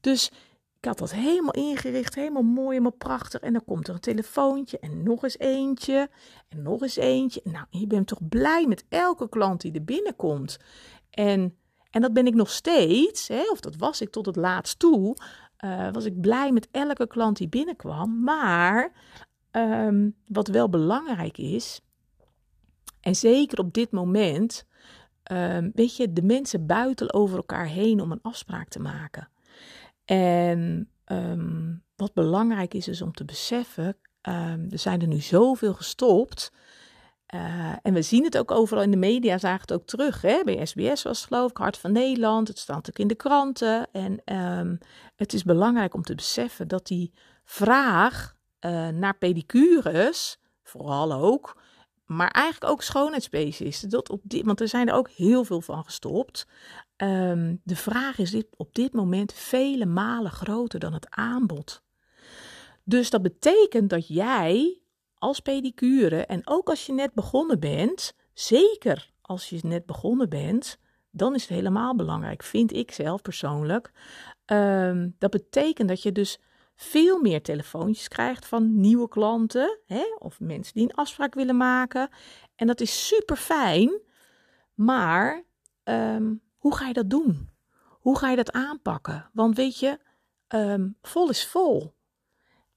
Dus 0.00 0.30
ik 0.78 0.84
had 0.88 0.98
dat 0.98 1.12
helemaal 1.12 1.52
ingericht, 1.52 2.14
helemaal 2.14 2.42
mooi, 2.42 2.68
helemaal 2.68 2.90
prachtig. 2.90 3.40
En 3.40 3.52
dan 3.52 3.64
komt 3.64 3.88
er 3.88 3.94
een 3.94 4.00
telefoontje 4.00 4.78
en 4.78 5.02
nog 5.02 5.22
eens 5.22 5.38
eentje 5.38 6.10
en 6.48 6.62
nog 6.62 6.82
eens 6.82 6.96
eentje. 6.96 7.40
Nou, 7.44 7.66
je 7.70 7.86
bent 7.86 8.06
toch 8.06 8.28
blij 8.28 8.66
met 8.66 8.84
elke 8.88 9.28
klant 9.28 9.60
die 9.60 9.72
er 9.72 9.84
binnenkomt. 9.84 10.58
En, 11.10 11.56
en 11.90 12.00
dat 12.00 12.12
ben 12.12 12.26
ik 12.26 12.34
nog 12.34 12.50
steeds, 12.50 13.28
hè, 13.28 13.50
of 13.50 13.60
dat 13.60 13.76
was 13.76 14.00
ik 14.00 14.10
tot 14.10 14.26
het 14.26 14.36
laatst 14.36 14.78
toe, 14.78 15.16
uh, 15.64 15.92
was 15.92 16.04
ik 16.04 16.20
blij 16.20 16.52
met 16.52 16.68
elke 16.70 17.06
klant 17.06 17.36
die 17.36 17.48
binnenkwam. 17.48 18.22
Maar 18.22 18.92
um, 19.52 20.16
wat 20.26 20.48
wel 20.48 20.68
belangrijk 20.68 21.38
is, 21.38 21.80
en 23.02 23.16
zeker 23.16 23.58
op 23.58 23.72
dit 23.72 23.90
moment, 23.90 24.66
um, 25.32 25.70
weet 25.74 25.96
je, 25.96 26.12
de 26.12 26.22
mensen 26.22 26.66
buiten 26.66 27.14
over 27.14 27.36
elkaar 27.36 27.66
heen 27.66 28.00
om 28.00 28.12
een 28.12 28.22
afspraak 28.22 28.68
te 28.68 28.80
maken. 28.80 29.28
En 30.04 30.90
um, 31.06 31.82
wat 31.96 32.12
belangrijk 32.14 32.74
is, 32.74 32.88
is 32.88 33.02
om 33.02 33.12
te 33.12 33.24
beseffen, 33.24 33.96
um, 34.28 34.66
er 34.70 34.78
zijn 34.78 35.00
er 35.00 35.06
nu 35.06 35.20
zoveel 35.20 35.74
gestopt. 35.74 36.52
Uh, 37.34 37.72
en 37.82 37.94
we 37.94 38.02
zien 38.02 38.24
het 38.24 38.38
ook 38.38 38.50
overal 38.50 38.82
in 38.82 38.90
de 38.90 38.96
media, 38.96 39.38
zagen 39.38 39.60
het 39.60 39.72
ook 39.72 39.86
terug. 39.86 40.22
Hè? 40.22 40.42
Bij 40.44 40.66
SBS 40.66 41.02
was 41.02 41.18
het 41.18 41.26
geloof 41.26 41.50
ik, 41.50 41.56
Hart 41.56 41.78
van 41.78 41.92
Nederland. 41.92 42.48
Het 42.48 42.58
staat 42.58 42.88
ook 42.88 42.98
in 42.98 43.08
de 43.08 43.14
kranten. 43.14 43.88
En 43.92 44.20
het 45.16 45.32
is 45.32 45.42
belangrijk 45.42 45.94
om 45.94 46.02
te 46.02 46.14
beseffen 46.14 46.68
dat 46.68 46.86
die 46.86 47.12
vraag 47.44 48.34
uh, 48.60 48.88
naar 48.88 49.18
pedicures, 49.18 50.38
vooral 50.62 51.12
ook, 51.12 51.61
maar 52.16 52.30
eigenlijk 52.30 52.72
ook 52.72 52.82
schoonheidsspecialisten. 52.82 53.88
Dat 53.88 54.10
op 54.10 54.20
dit, 54.24 54.44
want 54.44 54.60
er 54.60 54.68
zijn 54.68 54.88
er 54.88 54.94
ook 54.94 55.10
heel 55.10 55.44
veel 55.44 55.60
van 55.60 55.84
gestopt. 55.84 56.46
Um, 56.96 57.60
de 57.64 57.76
vraag 57.76 58.18
is 58.18 58.30
dit, 58.30 58.46
op 58.56 58.74
dit 58.74 58.92
moment 58.92 59.32
vele 59.32 59.86
malen 59.86 60.30
groter 60.30 60.80
dan 60.80 60.92
het 60.92 61.10
aanbod. 61.10 61.82
Dus 62.84 63.10
dat 63.10 63.22
betekent 63.22 63.90
dat 63.90 64.08
jij 64.08 64.80
als 65.14 65.40
pedicure 65.40 66.26
en 66.26 66.40
ook 66.44 66.68
als 66.68 66.86
je 66.86 66.92
net 66.92 67.14
begonnen 67.14 67.60
bent, 67.60 68.14
zeker 68.32 69.10
als 69.20 69.48
je 69.48 69.58
net 69.62 69.86
begonnen 69.86 70.28
bent, 70.28 70.78
dan 71.10 71.34
is 71.34 71.40
het 71.40 71.50
helemaal 71.50 71.96
belangrijk, 71.96 72.42
vind 72.42 72.72
ik 72.72 72.92
zelf 72.92 73.22
persoonlijk. 73.22 73.92
Um, 74.46 75.14
dat 75.18 75.30
betekent 75.30 75.88
dat 75.88 76.02
je 76.02 76.12
dus 76.12 76.38
veel 76.82 77.20
meer 77.20 77.42
telefoontjes 77.42 78.08
krijgt 78.08 78.46
van 78.46 78.80
nieuwe 78.80 79.08
klanten 79.08 79.78
hè, 79.86 80.04
of 80.18 80.40
mensen 80.40 80.74
die 80.74 80.82
een 80.82 80.94
afspraak 80.94 81.34
willen 81.34 81.56
maken. 81.56 82.08
En 82.54 82.66
dat 82.66 82.80
is 82.80 83.06
super 83.06 83.36
fijn, 83.36 84.00
maar 84.74 85.44
um, 85.84 86.40
hoe 86.58 86.76
ga 86.76 86.86
je 86.86 86.92
dat 86.92 87.10
doen? 87.10 87.48
Hoe 88.00 88.18
ga 88.18 88.30
je 88.30 88.36
dat 88.36 88.52
aanpakken? 88.52 89.30
Want 89.32 89.56
weet 89.56 89.78
je, 89.78 89.98
um, 90.48 90.96
vol 91.02 91.28
is 91.28 91.46
vol. 91.46 91.94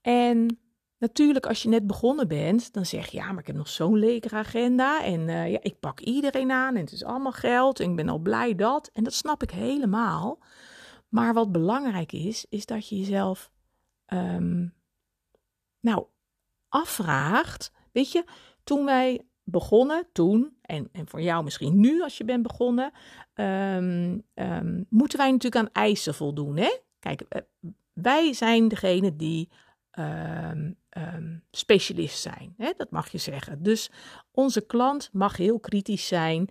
En 0.02 0.60
natuurlijk, 0.98 1.46
als 1.46 1.64
je 1.64 1.70
net 1.70 1.88
begonnen 1.88 2.28
bent, 2.28 2.74
dan 2.74 2.86
zeg 2.86 3.08
je 3.08 3.18
ja, 3.18 3.32
maar 3.32 3.40
ik 3.40 3.48
heb 3.48 3.56
nog 3.56 3.70
zo'n 3.70 3.98
lege 3.98 4.36
agenda. 4.36 5.04
En 5.04 5.28
uh, 5.28 5.52
ja, 5.52 5.60
ik 5.62 5.80
pak 5.80 6.00
iedereen 6.00 6.52
aan 6.52 6.76
en 6.76 6.82
het 6.82 6.92
is 6.92 7.04
allemaal 7.04 7.32
geld. 7.32 7.80
En 7.80 7.90
ik 7.90 7.96
ben 7.96 8.10
al 8.10 8.20
blij 8.20 8.56
dat. 8.56 8.90
En 8.94 9.04
dat 9.04 9.14
snap 9.14 9.44
ik 9.44 9.52
helemaal. 9.52 10.40
Maar 11.10 11.34
wat 11.34 11.52
belangrijk 11.52 12.12
is, 12.12 12.46
is 12.50 12.66
dat 12.66 12.90
je 12.90 12.98
jezelf 12.98 13.52
um, 14.08 14.74
nou 15.80 16.06
afvraagt. 16.70 17.72
Weet 17.92 18.12
je, 18.12 18.24
toen 18.64 18.86
wij 18.86 19.28
begonnen, 19.44 20.08
toen, 20.12 20.58
en, 20.62 20.90
en 20.92 21.08
voor 21.08 21.22
jou 21.22 21.44
misschien 21.44 21.80
nu 21.80 22.02
als 22.02 22.18
je 22.18 22.26
bent 22.26 22.44
begonnen, 22.44 22.92
um, 23.34 24.24
um, 24.34 24.86
moeten 24.90 25.18
wij 25.18 25.32
natuurlijk 25.32 25.66
aan 25.66 25.84
eisen 25.84 26.14
voldoen. 26.14 26.58
Hè? 26.58 26.78
Kijk, 27.00 27.22
eh, 27.22 27.42
wij 27.94 28.34
zijn 28.34 28.68
degene 28.68 29.16
die 29.16 29.50
specialist 31.52 32.22
zijn. 32.22 32.54
Hè? 32.58 32.72
Dat 32.78 32.92
mag 32.92 33.10
je 33.10 33.18
zeggen. 33.18 33.64
Dus 33.64 33.92
onze 34.32 34.66
klant 34.66 35.10
mag 35.12 35.38
heel 35.38 35.60
kritisch 35.60 36.08
zijn 36.08 36.50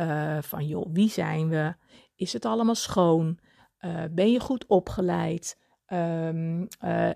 uh, 0.00 0.42
van, 0.42 0.66
joh, 0.66 0.86
wie 0.92 1.08
zijn 1.08 1.48
we? 1.48 1.74
Is 2.14 2.32
het 2.32 2.44
allemaal 2.44 2.74
schoon? 2.74 3.38
Uh, 3.80 4.04
ben 4.10 4.32
je 4.32 4.40
goed 4.40 4.66
opgeleid? 4.66 5.58
Um, 5.92 6.68
uh, 6.84 7.10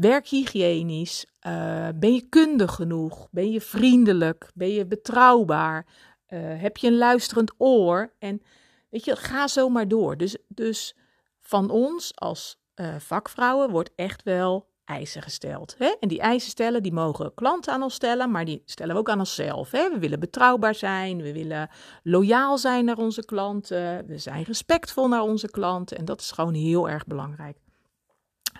werk 0.00 0.26
hygiënisch? 0.26 1.26
Uh, 1.46 1.88
ben 1.94 2.14
je 2.14 2.26
kundig 2.28 2.74
genoeg? 2.74 3.28
Ben 3.30 3.50
je 3.50 3.60
vriendelijk? 3.60 4.50
Ben 4.54 4.70
je 4.70 4.86
betrouwbaar? 4.86 5.86
Uh, 6.28 6.40
heb 6.60 6.76
je 6.76 6.86
een 6.86 6.96
luisterend 6.96 7.54
oor? 7.58 8.12
En 8.18 8.42
weet 8.90 9.04
je, 9.04 9.16
ga 9.16 9.48
zo 9.48 9.68
maar 9.68 9.88
door. 9.88 10.16
Dus, 10.16 10.36
dus 10.48 10.96
van 11.40 11.70
ons 11.70 12.12
als 12.14 12.64
vakvrouwen 12.98 13.70
wordt 13.70 13.90
echt 13.94 14.22
wel 14.22 14.68
eisen 14.84 15.22
gesteld. 15.22 15.74
Hè? 15.78 15.94
En 16.00 16.08
die 16.08 16.20
eisen 16.20 16.50
stellen, 16.50 16.82
die 16.82 16.92
mogen 16.92 17.34
klanten 17.34 17.72
aan 17.72 17.82
ons 17.82 17.94
stellen, 17.94 18.30
maar 18.30 18.44
die 18.44 18.62
stellen 18.64 18.94
we 18.94 19.00
ook 19.00 19.10
aan 19.10 19.18
onszelf. 19.18 19.70
Hè? 19.70 19.90
We 19.90 19.98
willen 19.98 20.20
betrouwbaar 20.20 20.74
zijn, 20.74 21.22
we 21.22 21.32
willen 21.32 21.70
loyaal 22.02 22.58
zijn 22.58 22.84
naar 22.84 22.98
onze 22.98 23.24
klanten, 23.24 24.06
we 24.06 24.18
zijn 24.18 24.42
respectvol 24.42 25.08
naar 25.08 25.22
onze 25.22 25.50
klanten 25.50 25.96
en 25.96 26.04
dat 26.04 26.20
is 26.20 26.30
gewoon 26.30 26.54
heel 26.54 26.88
erg 26.88 27.06
belangrijk. 27.06 27.56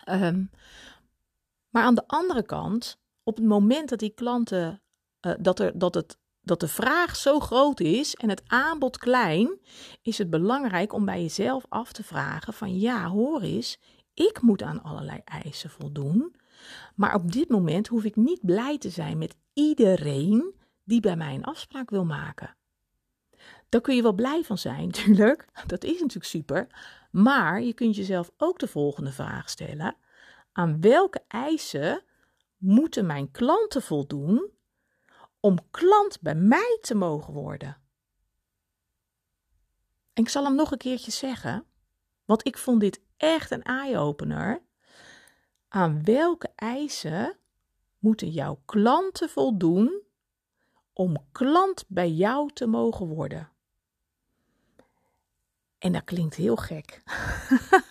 Um, 0.05 0.51
maar 1.71 1.83
aan 1.83 1.95
de 1.95 2.07
andere 2.07 2.43
kant, 2.43 2.99
op 3.23 3.37
het 3.37 3.45
moment 3.45 3.89
dat 3.89 3.99
die 3.99 4.15
klanten, 4.15 4.83
uh, 5.27 5.33
dat, 5.39 5.61
er, 5.61 5.79
dat, 5.79 5.95
het, 5.95 6.19
dat 6.41 6.61
de 6.61 6.69
vraag 6.69 7.17
zo 7.17 7.41
groot 7.41 7.81
is 7.81 8.15
en 8.15 8.29
het 8.29 8.43
aanbod 8.47 8.99
klein, 8.99 9.59
is 10.03 10.19
het 10.19 10.31
belangrijk 10.31 10.93
om 10.93 11.05
bij 11.05 11.21
jezelf 11.21 11.65
af 11.69 11.93
te 11.93 12.05
vragen 12.05 12.53
van 12.53 12.79
ja, 12.79 13.09
hoor 13.09 13.41
eens, 13.41 13.79
ik 14.15 14.41
moet 14.41 14.63
aan 14.63 14.83
allerlei 14.83 15.21
eisen 15.25 15.71
voldoen. 15.71 16.35
Maar 16.95 17.15
op 17.15 17.33
dit 17.33 17.49
moment 17.49 17.87
hoef 17.87 18.05
ik 18.05 18.17
niet 18.17 18.41
blij 18.43 18.79
te 18.79 18.91
zijn 18.91 19.19
met 19.19 19.37
iedereen 19.53 20.55
die 20.85 21.01
bij 21.01 21.17
mij 21.17 21.35
een 21.35 21.45
afspraak 21.45 21.91
wil 21.91 22.05
maken. 22.05 22.57
Daar 23.77 23.85
kun 23.85 23.97
je 23.97 24.03
wel 24.03 24.12
blij 24.12 24.45
van 24.45 24.59
zijn, 24.59 24.87
natuurlijk. 24.97 25.49
Dat 25.67 25.85
is 25.85 26.01
natuurlijk 26.01 26.25
super. 26.25 26.67
Maar 27.11 27.62
je 27.62 27.73
kunt 27.73 27.97
jezelf 27.97 28.31
ook 28.37 28.59
de 28.59 28.69
volgende 28.69 29.12
vraag 29.12 29.51
stellen: 29.51 29.97
aan 30.53 30.81
welke 30.81 31.25
eisen 31.29 32.03
moeten 32.57 33.07
mijn 33.07 33.31
klanten 33.31 33.83
voldoen 33.83 34.51
om 35.41 35.59
klant 35.71 36.21
bij 36.21 36.35
mij 36.35 36.79
te 36.81 36.95
mogen 36.95 37.33
worden? 37.33 37.77
En 40.12 40.23
ik 40.23 40.29
zal 40.29 40.45
hem 40.45 40.55
nog 40.55 40.71
een 40.71 40.79
keertje 40.79 41.11
zeggen, 41.11 41.65
want 42.25 42.47
ik 42.47 42.59
vond 42.59 42.81
dit 42.81 43.01
echt 43.17 43.51
een 43.51 43.62
eye-opener. 43.62 44.62
Aan 45.69 46.05
welke 46.05 46.53
eisen 46.55 47.39
moeten 47.99 48.31
jouw 48.31 48.61
klanten 48.65 49.29
voldoen 49.29 50.03
om 50.93 51.27
klant 51.33 51.85
bij 51.89 52.11
jou 52.11 52.51
te 52.53 52.67
mogen 52.67 53.07
worden? 53.07 53.55
En 55.79 55.93
dat 55.93 56.05
klinkt 56.05 56.35
heel 56.35 56.57
gek. 56.57 57.03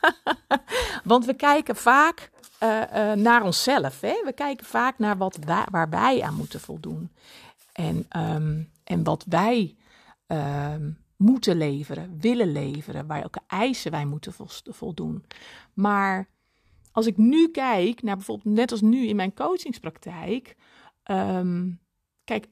Want 1.03 1.25
we 1.25 1.33
kijken 1.33 1.75
vaak 1.75 2.31
uh, 2.63 2.81
uh, 2.81 3.11
naar 3.11 3.43
onszelf. 3.43 4.01
Hè? 4.01 4.21
We 4.23 4.33
kijken 4.33 4.65
vaak 4.65 4.99
naar 4.99 5.17
wat 5.17 5.37
waar 5.71 5.89
wij 5.89 6.21
aan 6.21 6.35
moeten 6.35 6.59
voldoen. 6.59 7.11
En, 7.71 8.07
um, 8.17 8.69
en 8.83 9.03
wat 9.03 9.25
wij 9.29 9.75
ehm, 10.27 10.91
moeten 11.17 11.57
leveren, 11.57 12.17
willen 12.19 12.51
leveren, 12.51 13.07
welke 13.07 13.41
eisen 13.47 13.91
wij 13.91 14.05
moeten 14.05 14.33
voldoen. 14.69 15.25
Maar 15.73 16.27
als 16.91 17.05
ik 17.05 17.17
nu 17.17 17.51
kijk 17.51 18.01
naar 18.01 18.15
bijvoorbeeld, 18.15 18.55
net 18.55 18.71
als 18.71 18.81
nu 18.81 19.07
in 19.07 19.15
mijn 19.15 19.33
coachingspraktijk, 19.33 20.55
ehm, 21.03 21.69
kijk, 22.23 22.47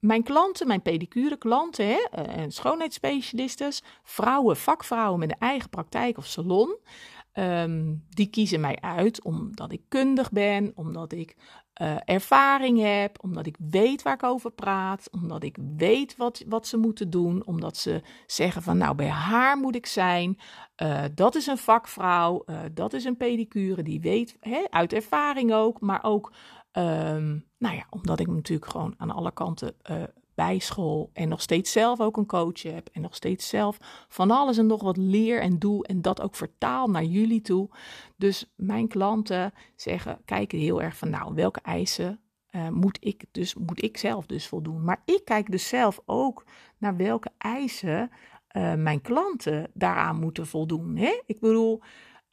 mijn 0.00 0.22
klanten, 0.22 0.66
mijn 0.66 0.82
pedicure 0.82 1.36
klanten 1.36 1.86
hè, 1.86 2.06
eh, 2.10 2.36
en 2.36 2.50
schoonheidsspecialisten, 2.50 3.72
vrouwen, 4.02 4.56
vakvrouwen 4.56 5.18
met 5.18 5.30
een 5.30 5.38
eigen 5.38 5.70
praktijk 5.70 6.18
of 6.18 6.26
salon, 6.26 6.76
ehm, 7.32 7.94
die 8.08 8.26
kiezen 8.26 8.60
mij 8.60 8.78
uit 8.80 9.22
omdat 9.22 9.72
ik 9.72 9.82
kundig 9.88 10.30
ben, 10.30 10.72
omdat 10.74 11.12
ik 11.12 11.36
uh, 11.82 11.96
ervaring 12.04 12.80
heb, 12.80 13.22
omdat 13.22 13.46
ik 13.46 13.56
weet 13.70 14.02
waar 14.02 14.14
ik 14.14 14.22
over 14.22 14.50
praat, 14.50 15.08
omdat 15.10 15.42
ik 15.42 15.56
weet 15.76 16.16
wat, 16.16 16.44
wat 16.48 16.66
ze 16.66 16.76
moeten 16.76 17.10
doen, 17.10 17.46
omdat 17.46 17.76
ze 17.76 18.02
zeggen 18.26 18.62
van 18.62 18.78
nou 18.78 18.94
bij 18.94 19.08
haar 19.08 19.56
moet 19.56 19.74
ik 19.74 19.86
zijn, 19.86 20.38
uh, 20.82 21.04
dat 21.14 21.34
is 21.34 21.46
een 21.46 21.58
vakvrouw, 21.58 22.44
dat 22.72 22.92
is 22.92 23.04
een 23.04 23.16
pedicure 23.16 23.82
die 23.82 24.00
weet 24.00 24.36
hè, 24.40 24.64
uit 24.70 24.92
ervaring 24.92 25.52
ook, 25.52 25.80
maar 25.80 26.02
ook 26.02 26.32
um, 26.72 27.46
nou 27.58 27.76
ja, 27.76 27.86
omdat 27.90 28.20
ik 28.20 28.26
natuurlijk 28.26 28.70
gewoon 28.70 28.94
aan 28.96 29.10
alle 29.10 29.32
kanten 29.32 29.74
bij 30.34 30.58
school 30.58 31.10
en 31.12 31.28
nog 31.28 31.42
steeds 31.42 31.72
zelf 31.72 32.00
ook 32.00 32.16
een 32.16 32.26
coach 32.26 32.62
heb 32.62 32.88
en 32.92 33.00
nog 33.00 33.14
steeds 33.14 33.48
zelf 33.48 33.76
van 34.08 34.30
alles 34.30 34.58
en 34.58 34.66
nog 34.66 34.82
wat 34.82 34.96
leer 34.96 35.40
en 35.40 35.58
doe 35.58 35.86
en 35.86 36.02
dat 36.02 36.20
ook 36.20 36.34
vertaal 36.34 36.90
naar 36.90 37.04
jullie 37.04 37.40
toe. 37.40 37.68
Dus 38.16 38.52
mijn 38.56 38.88
klanten 38.88 39.52
zeggen, 39.76 40.18
kijken 40.24 40.58
heel 40.58 40.82
erg 40.82 40.96
van 40.96 41.10
nou, 41.10 41.34
welke 41.34 41.60
eisen 41.60 42.20
uh, 42.50 42.68
moet 42.68 42.98
ik 43.00 43.24
dus 43.30 43.54
moet 43.54 43.82
ik 43.82 43.96
zelf 43.96 44.26
dus 44.26 44.48
voldoen. 44.48 44.84
Maar 44.84 45.02
ik 45.04 45.24
kijk 45.24 45.50
dus 45.50 45.68
zelf 45.68 46.00
ook 46.06 46.44
naar 46.78 46.96
welke 46.96 47.30
eisen 47.38 48.10
uh, 48.56 48.74
mijn 48.74 49.00
klanten 49.00 49.70
daaraan 49.74 50.16
moeten 50.20 50.46
voldoen. 50.46 50.96
Hè? 50.96 51.20
Ik 51.26 51.40
bedoel, 51.40 51.80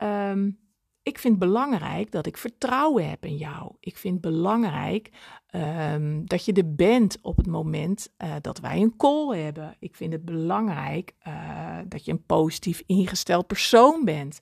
um, 0.03 0.59
ik 1.07 1.19
vind 1.19 1.39
belangrijk 1.39 2.11
dat 2.11 2.25
ik 2.25 2.37
vertrouwen 2.37 3.09
heb 3.09 3.25
in 3.25 3.35
jou. 3.35 3.71
Ik 3.79 3.97
vind 3.97 4.21
belangrijk 4.21 5.09
um, 5.51 6.25
dat 6.25 6.45
je 6.45 6.53
er 6.53 6.75
bent 6.75 7.17
op 7.21 7.37
het 7.37 7.47
moment 7.47 8.09
uh, 8.17 8.33
dat 8.41 8.59
wij 8.59 8.81
een 8.81 8.97
call 8.97 9.37
hebben. 9.37 9.75
Ik 9.79 9.95
vind 9.95 10.13
het 10.13 10.25
belangrijk 10.25 11.13
uh, 11.27 11.77
dat 11.87 12.05
je 12.05 12.11
een 12.11 12.25
positief 12.25 12.83
ingesteld 12.85 13.47
persoon 13.47 14.05
bent. 14.05 14.39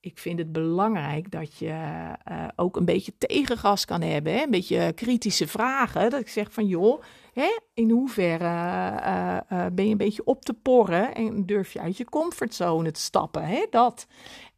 Ik 0.00 0.18
vind 0.18 0.38
het 0.38 0.52
belangrijk 0.52 1.30
dat 1.30 1.58
je 1.58 1.74
uh, 2.30 2.48
ook 2.56 2.76
een 2.76 2.84
beetje 2.84 3.12
tegengas 3.18 3.84
kan 3.84 4.00
hebben. 4.00 4.42
Een 4.42 4.50
beetje 4.50 4.92
kritische 4.92 5.48
vragen. 5.48 6.10
Dat 6.10 6.20
ik 6.20 6.28
zeg 6.28 6.52
van 6.52 6.66
joh, 6.66 7.02
hè, 7.32 7.58
in 7.74 7.90
hoeverre 7.90 9.44
ben 9.72 9.84
je 9.84 9.90
een 9.90 9.96
beetje 9.96 10.24
op 10.24 10.44
te 10.44 10.54
porren 10.54 11.14
en 11.14 11.46
durf 11.46 11.72
je 11.72 11.80
uit 11.80 11.96
je 11.96 12.04
comfortzone 12.04 12.90
te 12.90 13.00
stappen. 13.00 13.44
Hè? 13.44 13.66
Dat. 13.70 14.06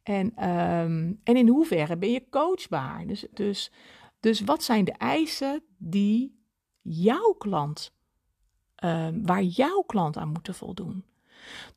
En, 0.05 0.49
um, 0.49 1.19
en 1.23 1.35
in 1.35 1.47
hoeverre 1.47 1.97
ben 1.97 2.11
je 2.11 2.29
coachbaar? 2.29 3.07
Dus, 3.07 3.25
dus, 3.33 3.71
dus 4.19 4.41
wat 4.41 4.63
zijn 4.63 4.85
de 4.85 4.91
eisen 4.91 5.63
die 5.77 6.39
jouw 6.81 7.33
klant, 7.37 7.93
um, 8.83 9.25
waar 9.25 9.43
jouw 9.43 9.81
klant 9.81 10.17
aan 10.17 10.29
moet 10.29 10.49
voldoen? 10.51 11.05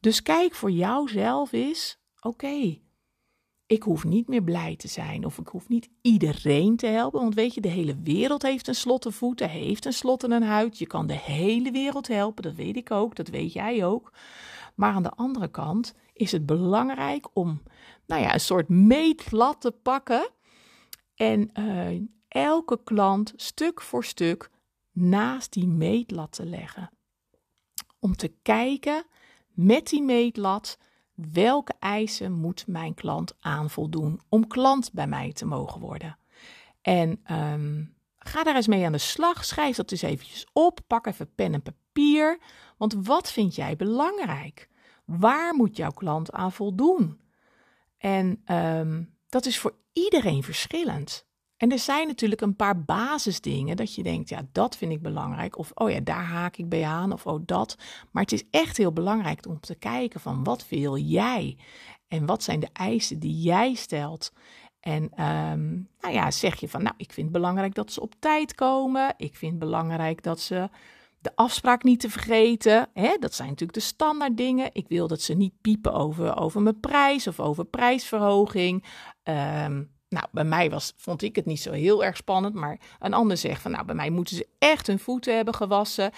Dus 0.00 0.22
kijk 0.22 0.54
voor 0.54 0.70
jouzelf 0.70 1.52
eens, 1.52 1.98
oké, 2.20 2.78
ik 3.66 3.82
hoef 3.82 4.04
niet 4.04 4.28
meer 4.28 4.42
blij 4.42 4.76
te 4.76 4.88
zijn 4.88 5.24
of 5.24 5.38
ik 5.38 5.48
hoef 5.48 5.68
niet 5.68 5.88
iedereen 6.02 6.76
te 6.76 6.86
helpen. 6.86 7.20
Want 7.20 7.34
weet 7.34 7.54
je, 7.54 7.60
de 7.60 7.68
hele 7.68 7.96
wereld 8.02 8.42
heeft 8.42 8.68
een 8.68 8.74
slotte 8.74 9.12
voeten, 9.12 9.50
heeft 9.50 9.84
een 9.84 9.92
slot 9.92 10.24
in 10.24 10.30
een 10.30 10.42
huid. 10.42 10.78
Je 10.78 10.86
kan 10.86 11.06
de 11.06 11.18
hele 11.18 11.70
wereld 11.70 12.08
helpen, 12.08 12.42
dat 12.42 12.54
weet 12.54 12.76
ik 12.76 12.90
ook, 12.90 13.14
dat 13.14 13.28
weet 13.28 13.52
jij 13.52 13.84
ook. 13.84 14.12
Maar 14.78 14.92
aan 14.92 15.02
de 15.02 15.10
andere 15.10 15.48
kant 15.48 15.94
is 16.12 16.32
het 16.32 16.46
belangrijk 16.46 17.26
om 17.32 17.62
nou 18.06 18.22
ja, 18.22 18.34
een 18.34 18.40
soort 18.40 18.68
meetlat 18.68 19.60
te 19.60 19.70
pakken 19.70 20.30
en 21.14 21.50
uh, 21.54 22.00
elke 22.28 22.80
klant 22.84 23.32
stuk 23.36 23.80
voor 23.80 24.04
stuk 24.04 24.50
naast 24.92 25.52
die 25.52 25.66
meetlat 25.66 26.32
te 26.32 26.46
leggen. 26.46 26.90
Om 27.98 28.16
te 28.16 28.32
kijken 28.42 29.04
met 29.48 29.86
die 29.86 30.02
meetlat 30.02 30.78
welke 31.14 31.74
eisen 31.78 32.32
moet 32.32 32.66
mijn 32.66 32.94
klant 32.94 33.34
aan 33.40 33.70
voldoen 33.70 34.20
om 34.28 34.46
klant 34.46 34.92
bij 34.92 35.06
mij 35.06 35.32
te 35.32 35.44
mogen 35.46 35.80
worden. 35.80 36.18
En 36.80 37.20
um, 37.30 37.96
ga 38.28 38.42
daar 38.42 38.56
eens 38.56 38.66
mee 38.66 38.84
aan 38.84 38.92
de 38.92 38.98
slag. 38.98 39.44
Schrijf 39.44 39.76
dat 39.76 39.90
eens 39.90 40.02
eventjes 40.02 40.46
op. 40.52 40.80
Pak 40.86 41.06
even 41.06 41.34
pen 41.34 41.54
en 41.54 41.62
papier. 41.62 42.38
Want 42.76 42.94
wat 42.94 43.32
vind 43.32 43.54
jij 43.54 43.76
belangrijk? 43.76 44.68
Waar 45.04 45.54
moet 45.54 45.76
jouw 45.76 45.90
klant 45.90 46.32
aan 46.32 46.52
voldoen? 46.52 47.20
En 47.98 48.42
um, 48.46 49.14
dat 49.28 49.46
is 49.46 49.58
voor 49.58 49.76
iedereen 49.92 50.42
verschillend. 50.42 51.26
En 51.56 51.72
er 51.72 51.78
zijn 51.78 52.06
natuurlijk 52.06 52.40
een 52.40 52.56
paar 52.56 52.84
basisdingen 52.84 53.76
dat 53.76 53.94
je 53.94 54.02
denkt, 54.02 54.28
ja, 54.28 54.46
dat 54.52 54.76
vind 54.76 54.92
ik 54.92 55.02
belangrijk. 55.02 55.58
Of, 55.58 55.70
oh 55.74 55.90
ja, 55.90 56.00
daar 56.00 56.24
haak 56.24 56.56
ik 56.56 56.68
bij 56.68 56.84
aan. 56.84 57.12
Of, 57.12 57.26
oh, 57.26 57.42
dat. 57.44 57.76
Maar 58.10 58.22
het 58.22 58.32
is 58.32 58.44
echt 58.50 58.76
heel 58.76 58.92
belangrijk 58.92 59.46
om 59.46 59.60
te 59.60 59.74
kijken 59.74 60.20
van, 60.20 60.44
wat 60.44 60.68
wil 60.68 60.96
jij? 60.96 61.58
En 62.08 62.26
wat 62.26 62.42
zijn 62.42 62.60
de 62.60 62.68
eisen 62.72 63.18
die 63.18 63.40
jij 63.40 63.74
stelt? 63.74 64.32
En 64.80 65.02
um, 65.02 65.88
nou 66.00 66.14
ja, 66.14 66.30
zeg 66.30 66.60
je 66.60 66.68
van, 66.68 66.82
nou, 66.82 66.94
ik 66.96 67.12
vind 67.12 67.26
het 67.26 67.36
belangrijk 67.36 67.74
dat 67.74 67.92
ze 67.92 68.00
op 68.00 68.14
tijd 68.18 68.54
komen. 68.54 69.14
Ik 69.16 69.36
vind 69.36 69.50
het 69.50 69.60
belangrijk 69.60 70.22
dat 70.22 70.40
ze 70.40 70.68
de 71.20 71.32
afspraak 71.34 71.82
niet 71.82 72.00
te 72.00 72.10
vergeten. 72.10 72.88
Hè? 72.94 73.16
Dat 73.20 73.34
zijn 73.34 73.48
natuurlijk 73.48 73.78
de 73.78 73.84
standaard 73.84 74.36
dingen. 74.36 74.70
Ik 74.72 74.88
wil 74.88 75.08
dat 75.08 75.20
ze 75.20 75.34
niet 75.34 75.60
piepen 75.60 75.92
over, 75.92 76.36
over 76.36 76.62
mijn 76.62 76.80
prijs 76.80 77.26
of 77.26 77.40
over 77.40 77.64
prijsverhoging. 77.64 78.84
Um, 79.22 79.96
nou, 80.08 80.26
bij 80.32 80.44
mij 80.44 80.70
was, 80.70 80.92
vond 80.96 81.22
ik 81.22 81.36
het 81.36 81.44
niet 81.44 81.60
zo 81.60 81.72
heel 81.72 82.04
erg 82.04 82.16
spannend. 82.16 82.54
Maar 82.54 82.80
een 82.98 83.14
ander 83.14 83.36
zegt 83.36 83.62
van, 83.62 83.70
nou, 83.70 83.84
bij 83.84 83.94
mij 83.94 84.10
moeten 84.10 84.36
ze 84.36 84.48
echt 84.58 84.86
hun 84.86 84.98
voeten 84.98 85.36
hebben 85.36 85.54
gewassen. 85.54 86.10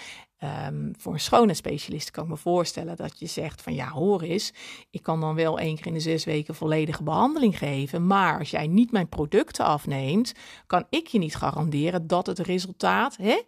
Um, 0.43 0.93
voor 0.97 1.13
een 1.13 1.19
schoonheidsspecialist 1.19 2.11
kan 2.11 2.23
ik 2.23 2.29
me 2.29 2.37
voorstellen 2.37 2.95
dat 2.95 3.19
je 3.19 3.25
zegt 3.25 3.61
van, 3.61 3.73
ja, 3.73 3.89
hoor 3.89 4.21
eens. 4.21 4.53
Ik 4.89 5.03
kan 5.03 5.19
dan 5.19 5.35
wel 5.35 5.59
één 5.59 5.75
keer 5.75 5.85
in 5.85 5.93
de 5.93 5.99
zes 5.99 6.23
weken 6.23 6.55
volledige 6.55 7.03
behandeling 7.03 7.57
geven. 7.57 8.07
Maar 8.07 8.39
als 8.39 8.49
jij 8.49 8.67
niet 8.67 8.91
mijn 8.91 9.09
producten 9.09 9.65
afneemt, 9.65 10.33
kan 10.67 10.85
ik 10.89 11.07
je 11.07 11.19
niet 11.19 11.35
garanderen 11.35 12.07
dat 12.07 12.27
het 12.27 12.39
resultaat... 12.39 13.17
Hè, 13.17 13.41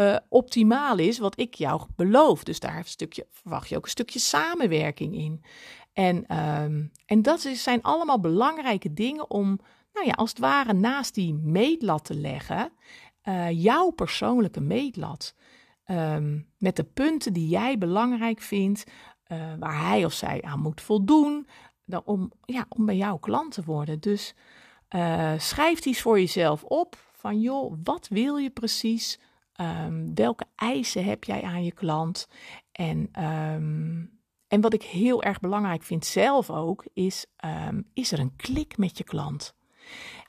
uh, 0.00 0.16
optimaal 0.28 0.98
is 0.98 1.18
wat 1.18 1.38
ik 1.40 1.54
jou 1.54 1.82
beloof. 1.96 2.44
Dus 2.44 2.60
daar 2.60 2.82
stukje, 2.84 3.26
verwacht 3.30 3.68
je 3.68 3.76
ook 3.76 3.84
een 3.84 3.90
stukje 3.90 4.18
samenwerking 4.18 5.14
in. 5.14 5.42
En, 5.92 6.38
um, 6.62 6.92
en 7.06 7.22
dat 7.22 7.40
zijn 7.40 7.82
allemaal 7.82 8.20
belangrijke 8.20 8.92
dingen 8.92 9.30
om, 9.30 9.60
nou 9.92 10.06
ja, 10.06 10.12
als 10.12 10.30
het 10.30 10.38
ware 10.38 10.72
naast 10.72 11.14
die 11.14 11.34
meetlat 11.34 12.04
te 12.04 12.14
leggen. 12.14 12.72
Uh, 13.24 13.50
jouw 13.62 13.90
persoonlijke 13.90 14.60
meetlat. 14.60 15.34
Um, 15.90 16.48
met 16.58 16.76
de 16.76 16.84
punten 16.84 17.32
die 17.32 17.48
jij 17.48 17.78
belangrijk 17.78 18.40
vindt, 18.40 18.84
uh, 19.32 19.54
waar 19.58 19.80
hij 19.86 20.04
of 20.04 20.12
zij 20.12 20.42
aan 20.42 20.60
moet 20.60 20.80
voldoen. 20.80 21.46
Dan 21.84 22.02
om, 22.04 22.32
ja, 22.44 22.66
om 22.68 22.86
bij 22.86 22.96
jouw 22.96 23.16
klant 23.16 23.52
te 23.52 23.62
worden. 23.64 24.00
Dus 24.00 24.34
schrijf 25.36 25.84
iets 25.84 26.00
voor 26.00 26.18
jezelf 26.18 26.64
op. 26.64 26.96
Van 27.12 27.40
joh, 27.40 27.74
wat 27.84 28.08
wil 28.08 28.36
je 28.36 28.50
precies? 28.50 29.20
Um, 29.60 30.14
welke 30.14 30.44
eisen 30.54 31.04
heb 31.04 31.24
jij 31.24 31.42
aan 31.42 31.64
je 31.64 31.72
klant? 31.72 32.28
En, 32.72 33.24
um, 33.24 34.20
en 34.48 34.60
wat 34.60 34.72
ik 34.72 34.82
heel 34.82 35.22
erg 35.22 35.40
belangrijk 35.40 35.82
vind 35.82 36.04
zelf 36.04 36.50
ook, 36.50 36.84
is: 36.92 37.26
is 37.92 38.12
er 38.12 38.18
een 38.18 38.36
klik 38.36 38.76
met 38.76 38.98
je 38.98 39.04
klant? 39.04 39.54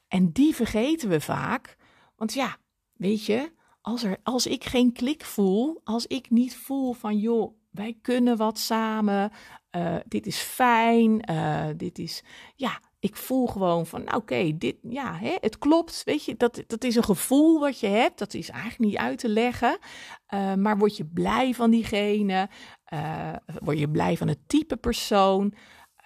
En 0.08 0.32
die 0.32 0.56
vergeten 0.56 1.10
we 1.10 1.22
vaak. 1.22 1.78
Want 2.16 2.34
ja, 2.34 2.58
weet 2.94 3.26
je, 3.26 3.52
als, 3.90 4.04
er, 4.04 4.18
als 4.24 4.48
ik 4.48 4.64
geen 4.64 4.94
klik 4.94 5.26
voel, 5.26 5.82
als 5.84 6.08
ik 6.08 6.30
niet 6.30 6.56
voel 6.56 6.94
van 6.94 7.18
joh, 7.18 7.54
wij 7.72 7.98
kunnen 8.02 8.38
wat 8.38 8.58
samen, 8.58 9.32
uh, 9.76 9.96
dit 10.08 10.26
is 10.28 10.38
fijn, 10.38 11.32
uh, 11.32 11.66
dit 11.78 12.00
is, 12.00 12.24
ja, 12.56 12.80
ik 13.00 13.16
voel 13.16 13.48
gewoon 13.48 13.86
van, 13.86 14.04
nou 14.04 14.18
oké, 14.18 14.58
dit, 14.58 14.76
ja, 14.82 15.18
hè, 15.18 15.36
het 15.40 15.58
klopt. 15.58 16.02
Weet 16.06 16.26
je, 16.26 16.36
dat, 16.38 16.64
dat 16.68 16.84
is 16.84 16.96
een 16.96 17.04
gevoel 17.04 17.60
wat 17.60 17.80
je 17.80 17.88
hebt. 17.88 18.20
Dat 18.20 18.34
is 18.34 18.50
eigenlijk 18.50 18.80
niet 18.92 18.98
uit 18.98 19.20
te 19.20 19.30
leggen. 19.30 19.78
Uh, 20.34 20.54
maar 20.54 20.78
word 20.78 20.98
je 20.98 21.06
blij 21.06 21.54
van 21.54 21.70
diegene? 21.70 22.50
Word 23.60 23.80
je 23.80 23.90
blij 23.90 24.18
van 24.18 24.28
het 24.28 24.40
type 24.48 24.78
persoon? 24.78 25.54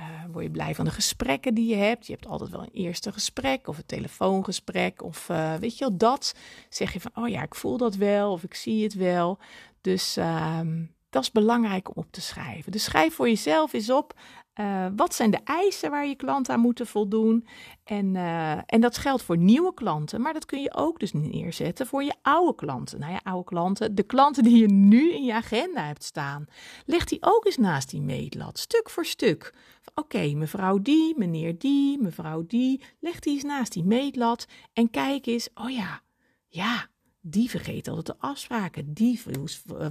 Uh, 0.04 0.32
word 0.32 0.44
je 0.44 0.52
blij 0.52 0.76
van 0.76 0.86
de 0.86 0.92
gesprekken 0.92 1.54
die 1.54 1.70
je 1.70 1.76
hebt? 1.76 2.08
Je 2.08 2.14
hebt 2.14 2.28
altijd 2.28 2.50
wel 2.50 2.62
een 2.62 2.74
eerste 2.74 3.12
gesprek 3.12 3.68
of 3.68 3.78
een 3.78 3.86
telefoongesprek. 3.86 5.04
Of 5.04 5.28
weet 5.60 5.78
je 5.78 5.86
wel, 5.88 5.98
dat 5.98 6.36
zeg 6.70 6.94
je 6.94 7.02
van, 7.02 7.12
oh 7.16 7.30
ja, 7.30 7.42
ik 7.42 7.56
voel 7.56 7.78
dat 7.78 7.96
wel 7.96 8.32
of 8.32 8.44
ik 8.44 8.54
zie 8.54 8.84
het 8.84 8.94
wel. 8.94 9.40
Dus 9.82 10.18
ehm, 10.18 10.86
dat 11.10 11.24
is 11.24 11.32
belangrijk 11.32 11.90
om 11.90 12.04
op 12.04 12.12
te 12.12 12.22
schrijven. 12.22 12.72
Dus 12.72 12.84
schrijf 12.84 13.14
voor 13.14 13.28
jezelf 13.28 13.74
eens 13.74 13.92
op 13.92 14.14
Uh, 14.60 14.86
wat 14.96 15.14
zijn 15.14 15.32
de 15.32 15.40
eisen 15.44 15.92
waar 15.92 16.08
je 16.08 16.16
klanten 16.16 16.54
aan 16.54 16.60
moeten 16.60 16.88
voldoen? 16.88 17.48
En, 17.84 18.16
uh, 18.16 18.52
en 18.52 18.82
dat 18.82 18.98
geldt 18.98 19.24
voor 19.24 19.38
nieuwe 19.38 19.74
klanten, 19.74 20.22
maar 20.22 20.34
dat 20.34 20.46
kun 20.46 20.62
je 20.62 20.74
ook 20.74 21.00
dus 21.00 21.14
neerzetten 21.14 21.88
voor 21.88 22.04
je 22.04 22.14
oude 22.22 22.56
klanten. 22.56 23.00
Nou 23.00 23.12
ja, 23.12 23.20
oude 23.24 23.44
klanten, 23.44 23.96
de 23.96 24.04
klanten 24.04 24.44
die 24.44 24.58
je 24.58 24.68
nu 24.68 25.14
in 25.14 25.24
je 25.24 25.34
agenda 25.34 25.86
hebt 25.86 26.04
staan. 26.04 26.46
Leg 26.86 27.06
die 27.06 27.18
ook 27.22 27.46
eens 27.46 27.58
naast 27.58 27.90
die 27.90 28.02
meetlat, 28.02 28.60
stuk 28.60 28.90
voor 28.90 29.06
stuk. 29.06 29.54
Oké, 29.96 30.34
mevrouw 30.34 30.82
die, 30.82 31.18
meneer 31.18 31.58
die, 31.58 32.02
mevrouw 32.02 32.44
die. 32.48 32.82
Leg 33.00 33.20
die 33.20 33.34
eens 33.34 33.44
naast 33.44 33.74
die 33.74 33.84
meetlat 33.84 34.48
en 34.74 34.90
kijk 34.90 35.26
eens, 35.26 35.50
oh 35.54 35.70
ja, 35.70 36.02
ja, 36.48 36.88
die 37.22 37.50
vergeet 37.50 37.88
altijd 37.88 38.06
de 38.06 38.28
afspraken. 38.28 38.94
Die 38.94 39.22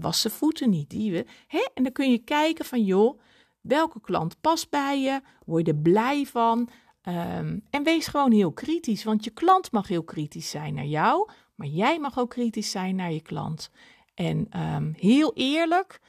was 0.01 0.21
zijn 0.21 0.33
voeten 0.33 0.71
niet. 0.71 0.91
Die, 0.91 1.25
hè? 1.47 1.69
En 1.75 1.83
dan 1.83 1.93
kun 1.93 2.11
je 2.11 2.19
kijken 2.19 2.65
van, 2.65 2.85
joh, 2.85 3.21
welke 3.63 4.01
klant 4.01 4.41
past 4.41 4.71
bij 4.71 5.01
je? 5.01 5.21
Word 5.45 5.67
je 5.67 5.73
er 5.73 5.79
blij 5.79 6.27
van? 6.27 6.69
Um, 7.09 7.63
en 7.71 7.83
wees 7.83 8.07
gewoon 8.07 8.33
heel 8.33 8.53
kritisch, 8.53 9.05
want 9.05 9.25
je 9.25 9.31
klant 9.31 9.73
mag 9.73 9.89
heel 9.89 10.05
kritisch 10.05 10.51
zijn 10.51 10.75
naar 10.75 10.85
jou, 10.85 11.31
maar 11.55 11.67
jij 11.67 11.99
mag 11.99 12.19
ook 12.19 12.31
kritisch 12.31 12.71
zijn 12.71 12.97
naar 12.97 13.13
je 13.13 13.23
klant. 13.23 13.71
En 14.15 14.61
um, 14.75 14.95
heel 14.97 15.33
eerlijk, 15.35 16.01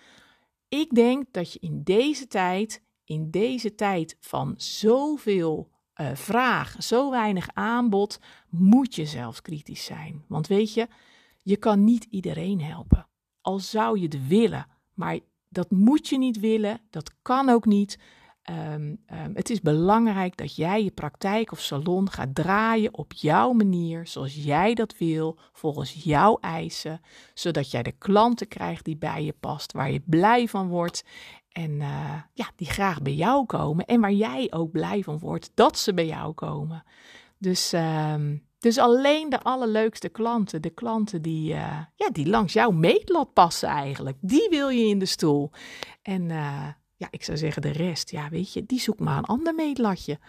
ik 0.68 0.96
denk 0.96 1.26
dat 1.32 1.54
je 1.54 1.60
in 1.60 1.84
deze 1.84 2.28
tijd, 2.28 2.84
in 3.04 3.32
deze 3.32 3.76
tijd 3.76 4.18
van 4.20 4.54
zoveel 4.58 5.72
uh, 5.96 6.10
vraag, 6.14 6.76
zo 6.80 7.10
weinig 7.10 7.50
aanbod, 7.54 8.20
moet 8.50 8.96
je 8.96 9.06
zelfs 9.06 9.42
kritisch 9.42 9.86
zijn. 9.86 10.26
Want 10.28 10.48
weet 10.48 10.74
je, 10.74 10.88
je 11.42 11.58
kan 11.58 11.84
niet 11.84 12.04
iedereen 12.04 12.62
helpen. 12.62 13.08
Al 13.42 13.60
zou 13.60 14.00
je 14.00 14.04
het 14.04 14.28
willen, 14.28 14.68
maar 14.94 15.20
dat 15.54 15.72
moet 15.72 16.08
je 16.08 16.18
niet 16.18 16.40
willen, 16.40 16.82
dat 16.90 17.12
kan 17.22 17.50
ook 17.50 17.66
niet. 17.66 18.00
Um, 18.50 18.98
um, 19.14 19.32
het 19.34 19.50
is 19.50 19.62
belangrijk 19.62 20.38
dat 20.38 20.56
jij 20.56 20.84
je 20.84 20.92
praktijk 20.92 21.52
of 21.52 21.60
salon 21.60 22.10
gaat 22.10 22.36
draaien 22.36 22.94
op 22.94 23.14
jouw 23.14 23.52
manier, 23.52 24.08
zoals 24.08 24.36
jij 24.36 24.74
dat 24.74 24.98
wil, 24.98 25.40
volgens 25.52 26.04
jouw 26.04 26.38
eisen, 26.40 27.02
zodat 27.34 27.72
jij 27.72 27.84
de 27.84 27.92
klanten 27.92 28.48
krijgt 28.48 28.86
die 28.86 28.98
bij 28.98 29.24
je 29.24 29.36
past, 29.40 29.72
waar 29.72 29.92
je 29.92 30.04
blij 30.06 30.48
van 30.48 30.68
wordt 30.68 31.04
en 31.54 31.72
uh, 31.72 32.22
ja, 32.34 32.52
die 32.56 32.68
graag 32.68 33.02
bij 33.02 33.14
jou 33.14 33.46
komen 33.46 33.86
en 33.86 34.02
waar 34.02 34.12
jij 34.12 34.48
ook 34.52 34.72
blij 34.72 35.04
van 35.04 35.20
wordt 35.20 35.52
dat 35.54 35.78
ze 35.78 35.94
bij 35.94 36.06
jou 36.06 36.34
komen. 36.34 36.84
Dus 37.38 37.74
um, 37.74 38.48
dus 38.64 38.78
alleen 38.78 39.30
de 39.30 39.42
allerleukste 39.42 40.10
klanten, 40.10 40.62
de 40.62 40.70
klanten 40.70 41.22
die, 41.22 41.54
uh, 41.54 41.80
ja, 41.96 42.10
die 42.12 42.28
langs 42.28 42.54
jouw 42.54 42.72
meetlat 42.72 43.34
passen 43.34 43.70
eigenlijk, 43.70 44.18
die 44.22 44.48
wil 44.50 44.70
je 44.70 44.86
in 44.86 45.00
de 45.00 45.06
stoel. 45.06 45.52
En 46.02 46.22
uh, 46.22 46.68
ja, 46.96 47.08
ik 47.10 47.24
zou 47.24 47.38
zeggen 47.38 47.62
de 47.62 47.72
rest, 47.72 48.12
ja 48.12 48.30
weet 48.30 48.54
je, 48.54 48.66
die 48.66 48.80
zoekt 48.80 49.00
maar 49.00 49.18
een 49.18 49.24
ander 49.24 49.54
meetlatje. 49.56 50.20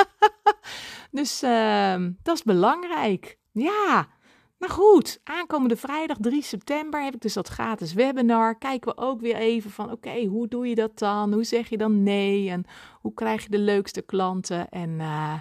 dus 1.20 1.42
uh, 1.42 2.06
dat 2.22 2.36
is 2.36 2.42
belangrijk. 2.42 3.38
Ja, 3.52 4.08
nou 4.58 4.72
goed, 4.72 5.20
aankomende 5.24 5.76
vrijdag 5.76 6.16
3 6.20 6.42
september 6.42 7.04
heb 7.04 7.14
ik 7.14 7.20
dus 7.20 7.34
dat 7.34 7.48
gratis 7.48 7.92
webinar. 7.92 8.58
Kijken 8.58 8.94
we 8.94 9.02
ook 9.02 9.20
weer 9.20 9.36
even 9.36 9.70
van, 9.70 9.90
oké, 9.92 10.24
hoe 10.24 10.48
doe 10.48 10.68
je 10.68 10.74
dat 10.74 10.98
dan? 10.98 11.32
Hoe 11.32 11.44
zeg 11.44 11.68
je 11.68 11.78
dan 11.78 12.02
nee? 12.02 12.50
En 12.50 12.64
hoe 13.00 13.14
krijg 13.14 13.42
je 13.42 13.48
de 13.48 13.58
leukste 13.58 14.02
klanten? 14.02 14.68
En 14.68 14.90
uh, 14.90 15.34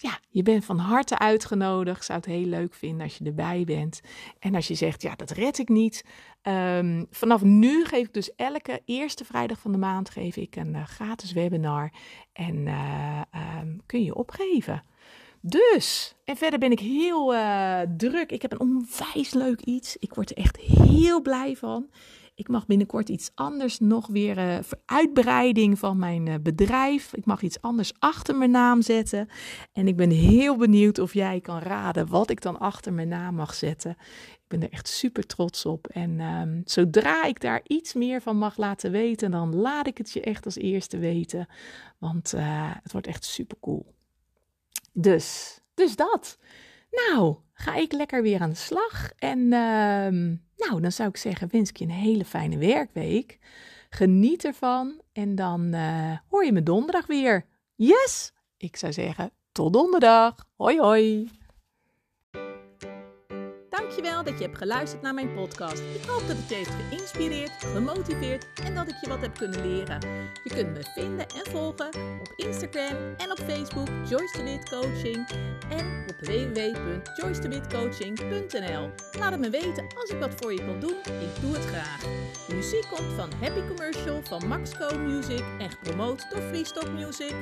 ja, 0.00 0.18
je 0.28 0.42
bent 0.42 0.64
van 0.64 0.78
harte 0.78 1.18
uitgenodigd. 1.18 2.04
Zou 2.04 2.18
het 2.18 2.28
heel 2.28 2.46
leuk 2.46 2.74
vinden 2.74 3.02
als 3.02 3.18
je 3.18 3.24
erbij 3.24 3.64
bent. 3.64 4.00
En 4.38 4.54
als 4.54 4.68
je 4.68 4.74
zegt, 4.74 5.02
ja, 5.02 5.14
dat 5.16 5.30
red 5.30 5.58
ik 5.58 5.68
niet. 5.68 6.04
Um, 6.42 7.06
vanaf 7.10 7.42
nu 7.42 7.84
geef 7.84 8.06
ik 8.06 8.14
dus 8.14 8.34
elke 8.34 8.82
eerste 8.84 9.24
vrijdag 9.24 9.58
van 9.58 9.72
de 9.72 9.78
maand 9.78 10.10
geef 10.10 10.36
ik 10.36 10.56
een 10.56 10.74
uh, 10.74 10.84
gratis 10.84 11.32
webinar. 11.32 11.92
En 12.32 12.56
uh, 12.66 13.20
um, 13.60 13.80
kun 13.86 14.04
je 14.04 14.14
opgeven. 14.14 14.82
Dus, 15.40 16.14
en 16.24 16.36
verder 16.36 16.58
ben 16.58 16.70
ik 16.70 16.80
heel 16.80 17.34
uh, 17.34 17.80
druk. 17.96 18.32
Ik 18.32 18.42
heb 18.42 18.52
een 18.52 18.60
onwijs 18.60 19.32
leuk 19.32 19.60
iets. 19.60 19.96
Ik 19.96 20.14
word 20.14 20.30
er 20.30 20.36
echt 20.36 20.56
heel 20.56 21.22
blij 21.22 21.56
van. 21.56 21.86
Ik 22.38 22.48
mag 22.48 22.66
binnenkort 22.66 23.08
iets 23.08 23.30
anders 23.34 23.78
nog 23.78 24.06
weer 24.06 24.38
uh, 24.38 24.58
uitbreiding 24.84 25.78
van 25.78 25.98
mijn 25.98 26.26
uh, 26.26 26.34
bedrijf. 26.42 27.14
Ik 27.14 27.24
mag 27.24 27.42
iets 27.42 27.60
anders 27.60 27.92
achter 27.98 28.36
mijn 28.36 28.50
naam 28.50 28.82
zetten. 28.82 29.28
En 29.72 29.88
ik 29.88 29.96
ben 29.96 30.10
heel 30.10 30.56
benieuwd 30.56 30.98
of 30.98 31.14
jij 31.14 31.40
kan 31.40 31.58
raden 31.58 32.08
wat 32.08 32.30
ik 32.30 32.40
dan 32.40 32.58
achter 32.58 32.92
mijn 32.92 33.08
naam 33.08 33.34
mag 33.34 33.54
zetten. 33.54 33.90
Ik 34.32 34.44
ben 34.48 34.62
er 34.62 34.70
echt 34.70 34.88
super 34.88 35.26
trots 35.26 35.66
op. 35.66 35.86
En 35.86 36.20
um, 36.20 36.62
zodra 36.64 37.24
ik 37.24 37.40
daar 37.40 37.60
iets 37.66 37.94
meer 37.94 38.20
van 38.20 38.36
mag 38.36 38.56
laten 38.56 38.90
weten, 38.90 39.30
dan 39.30 39.54
laat 39.54 39.86
ik 39.86 39.98
het 39.98 40.10
je 40.10 40.20
echt 40.20 40.44
als 40.44 40.56
eerste 40.56 40.98
weten. 40.98 41.46
Want 41.98 42.34
uh, 42.34 42.70
het 42.82 42.92
wordt 42.92 43.06
echt 43.06 43.24
super 43.24 43.56
cool. 43.60 43.94
Dus, 44.92 45.58
dus 45.74 45.96
dat. 45.96 46.38
Nou, 46.90 47.36
ga 47.52 47.74
ik 47.74 47.92
lekker 47.92 48.22
weer 48.22 48.40
aan 48.40 48.50
de 48.50 48.56
slag. 48.56 49.10
En 49.18 49.38
uh, 49.38 50.28
nou, 50.56 50.80
dan 50.80 50.92
zou 50.92 51.08
ik 51.08 51.16
zeggen, 51.16 51.48
wens 51.50 51.70
ik 51.70 51.76
je 51.76 51.84
een 51.84 51.90
hele 51.90 52.24
fijne 52.24 52.58
werkweek. 52.58 53.38
Geniet 53.90 54.44
ervan 54.44 55.00
en 55.12 55.34
dan 55.34 55.74
uh, 55.74 56.16
hoor 56.28 56.44
je 56.44 56.52
me 56.52 56.62
donderdag 56.62 57.06
weer. 57.06 57.46
Yes! 57.74 58.32
Ik 58.56 58.76
zou 58.76 58.92
zeggen, 58.92 59.30
tot 59.52 59.72
donderdag. 59.72 60.46
Hoi 60.56 60.80
hoi! 60.80 61.37
Dankjewel 63.88 64.24
dat 64.24 64.38
je 64.38 64.44
hebt 64.44 64.58
geluisterd 64.58 65.02
naar 65.02 65.14
mijn 65.14 65.34
podcast. 65.34 65.82
Ik 65.94 66.04
hoop 66.06 66.26
dat 66.26 66.36
het 66.36 66.48
je 66.48 66.54
heeft 66.54 66.70
geïnspireerd, 66.88 67.50
gemotiveerd 67.50 68.46
en 68.64 68.74
dat 68.74 68.88
ik 68.88 68.94
je 69.00 69.08
wat 69.08 69.20
heb 69.20 69.36
kunnen 69.36 69.66
leren. 69.66 70.00
Je 70.44 70.50
kunt 70.50 70.72
me 70.72 70.82
vinden 70.94 71.26
en 71.28 71.50
volgen 71.50 71.88
op 72.20 72.32
Instagram 72.36 72.96
en 73.16 73.30
op 73.30 73.38
Facebook 73.38 73.88
Joyce 74.08 74.36
de 74.36 74.42
Wit 74.42 74.68
Coaching 74.68 75.28
en 75.70 76.04
op 76.08 76.16
www.joycedewitcoaching.nl. 76.20 78.90
Laat 79.18 79.30
het 79.30 79.40
me 79.40 79.50
weten 79.50 79.86
als 79.94 80.10
ik 80.10 80.18
wat 80.18 80.34
voor 80.36 80.52
je 80.52 80.64
kan 80.64 80.80
doen. 80.80 80.96
Ik 81.04 81.40
doe 81.40 81.54
het 81.54 81.64
graag. 81.64 82.00
De 82.46 82.54
muziek 82.54 82.86
komt 82.90 83.12
van 83.16 83.30
Happy 83.40 83.66
Commercial 83.66 84.22
van 84.22 84.48
Maxco 84.48 84.98
Music 84.98 85.44
en 85.58 85.70
gepromoot 85.70 86.26
door 86.30 86.42
Freestock 86.42 86.90
Music. 86.90 87.34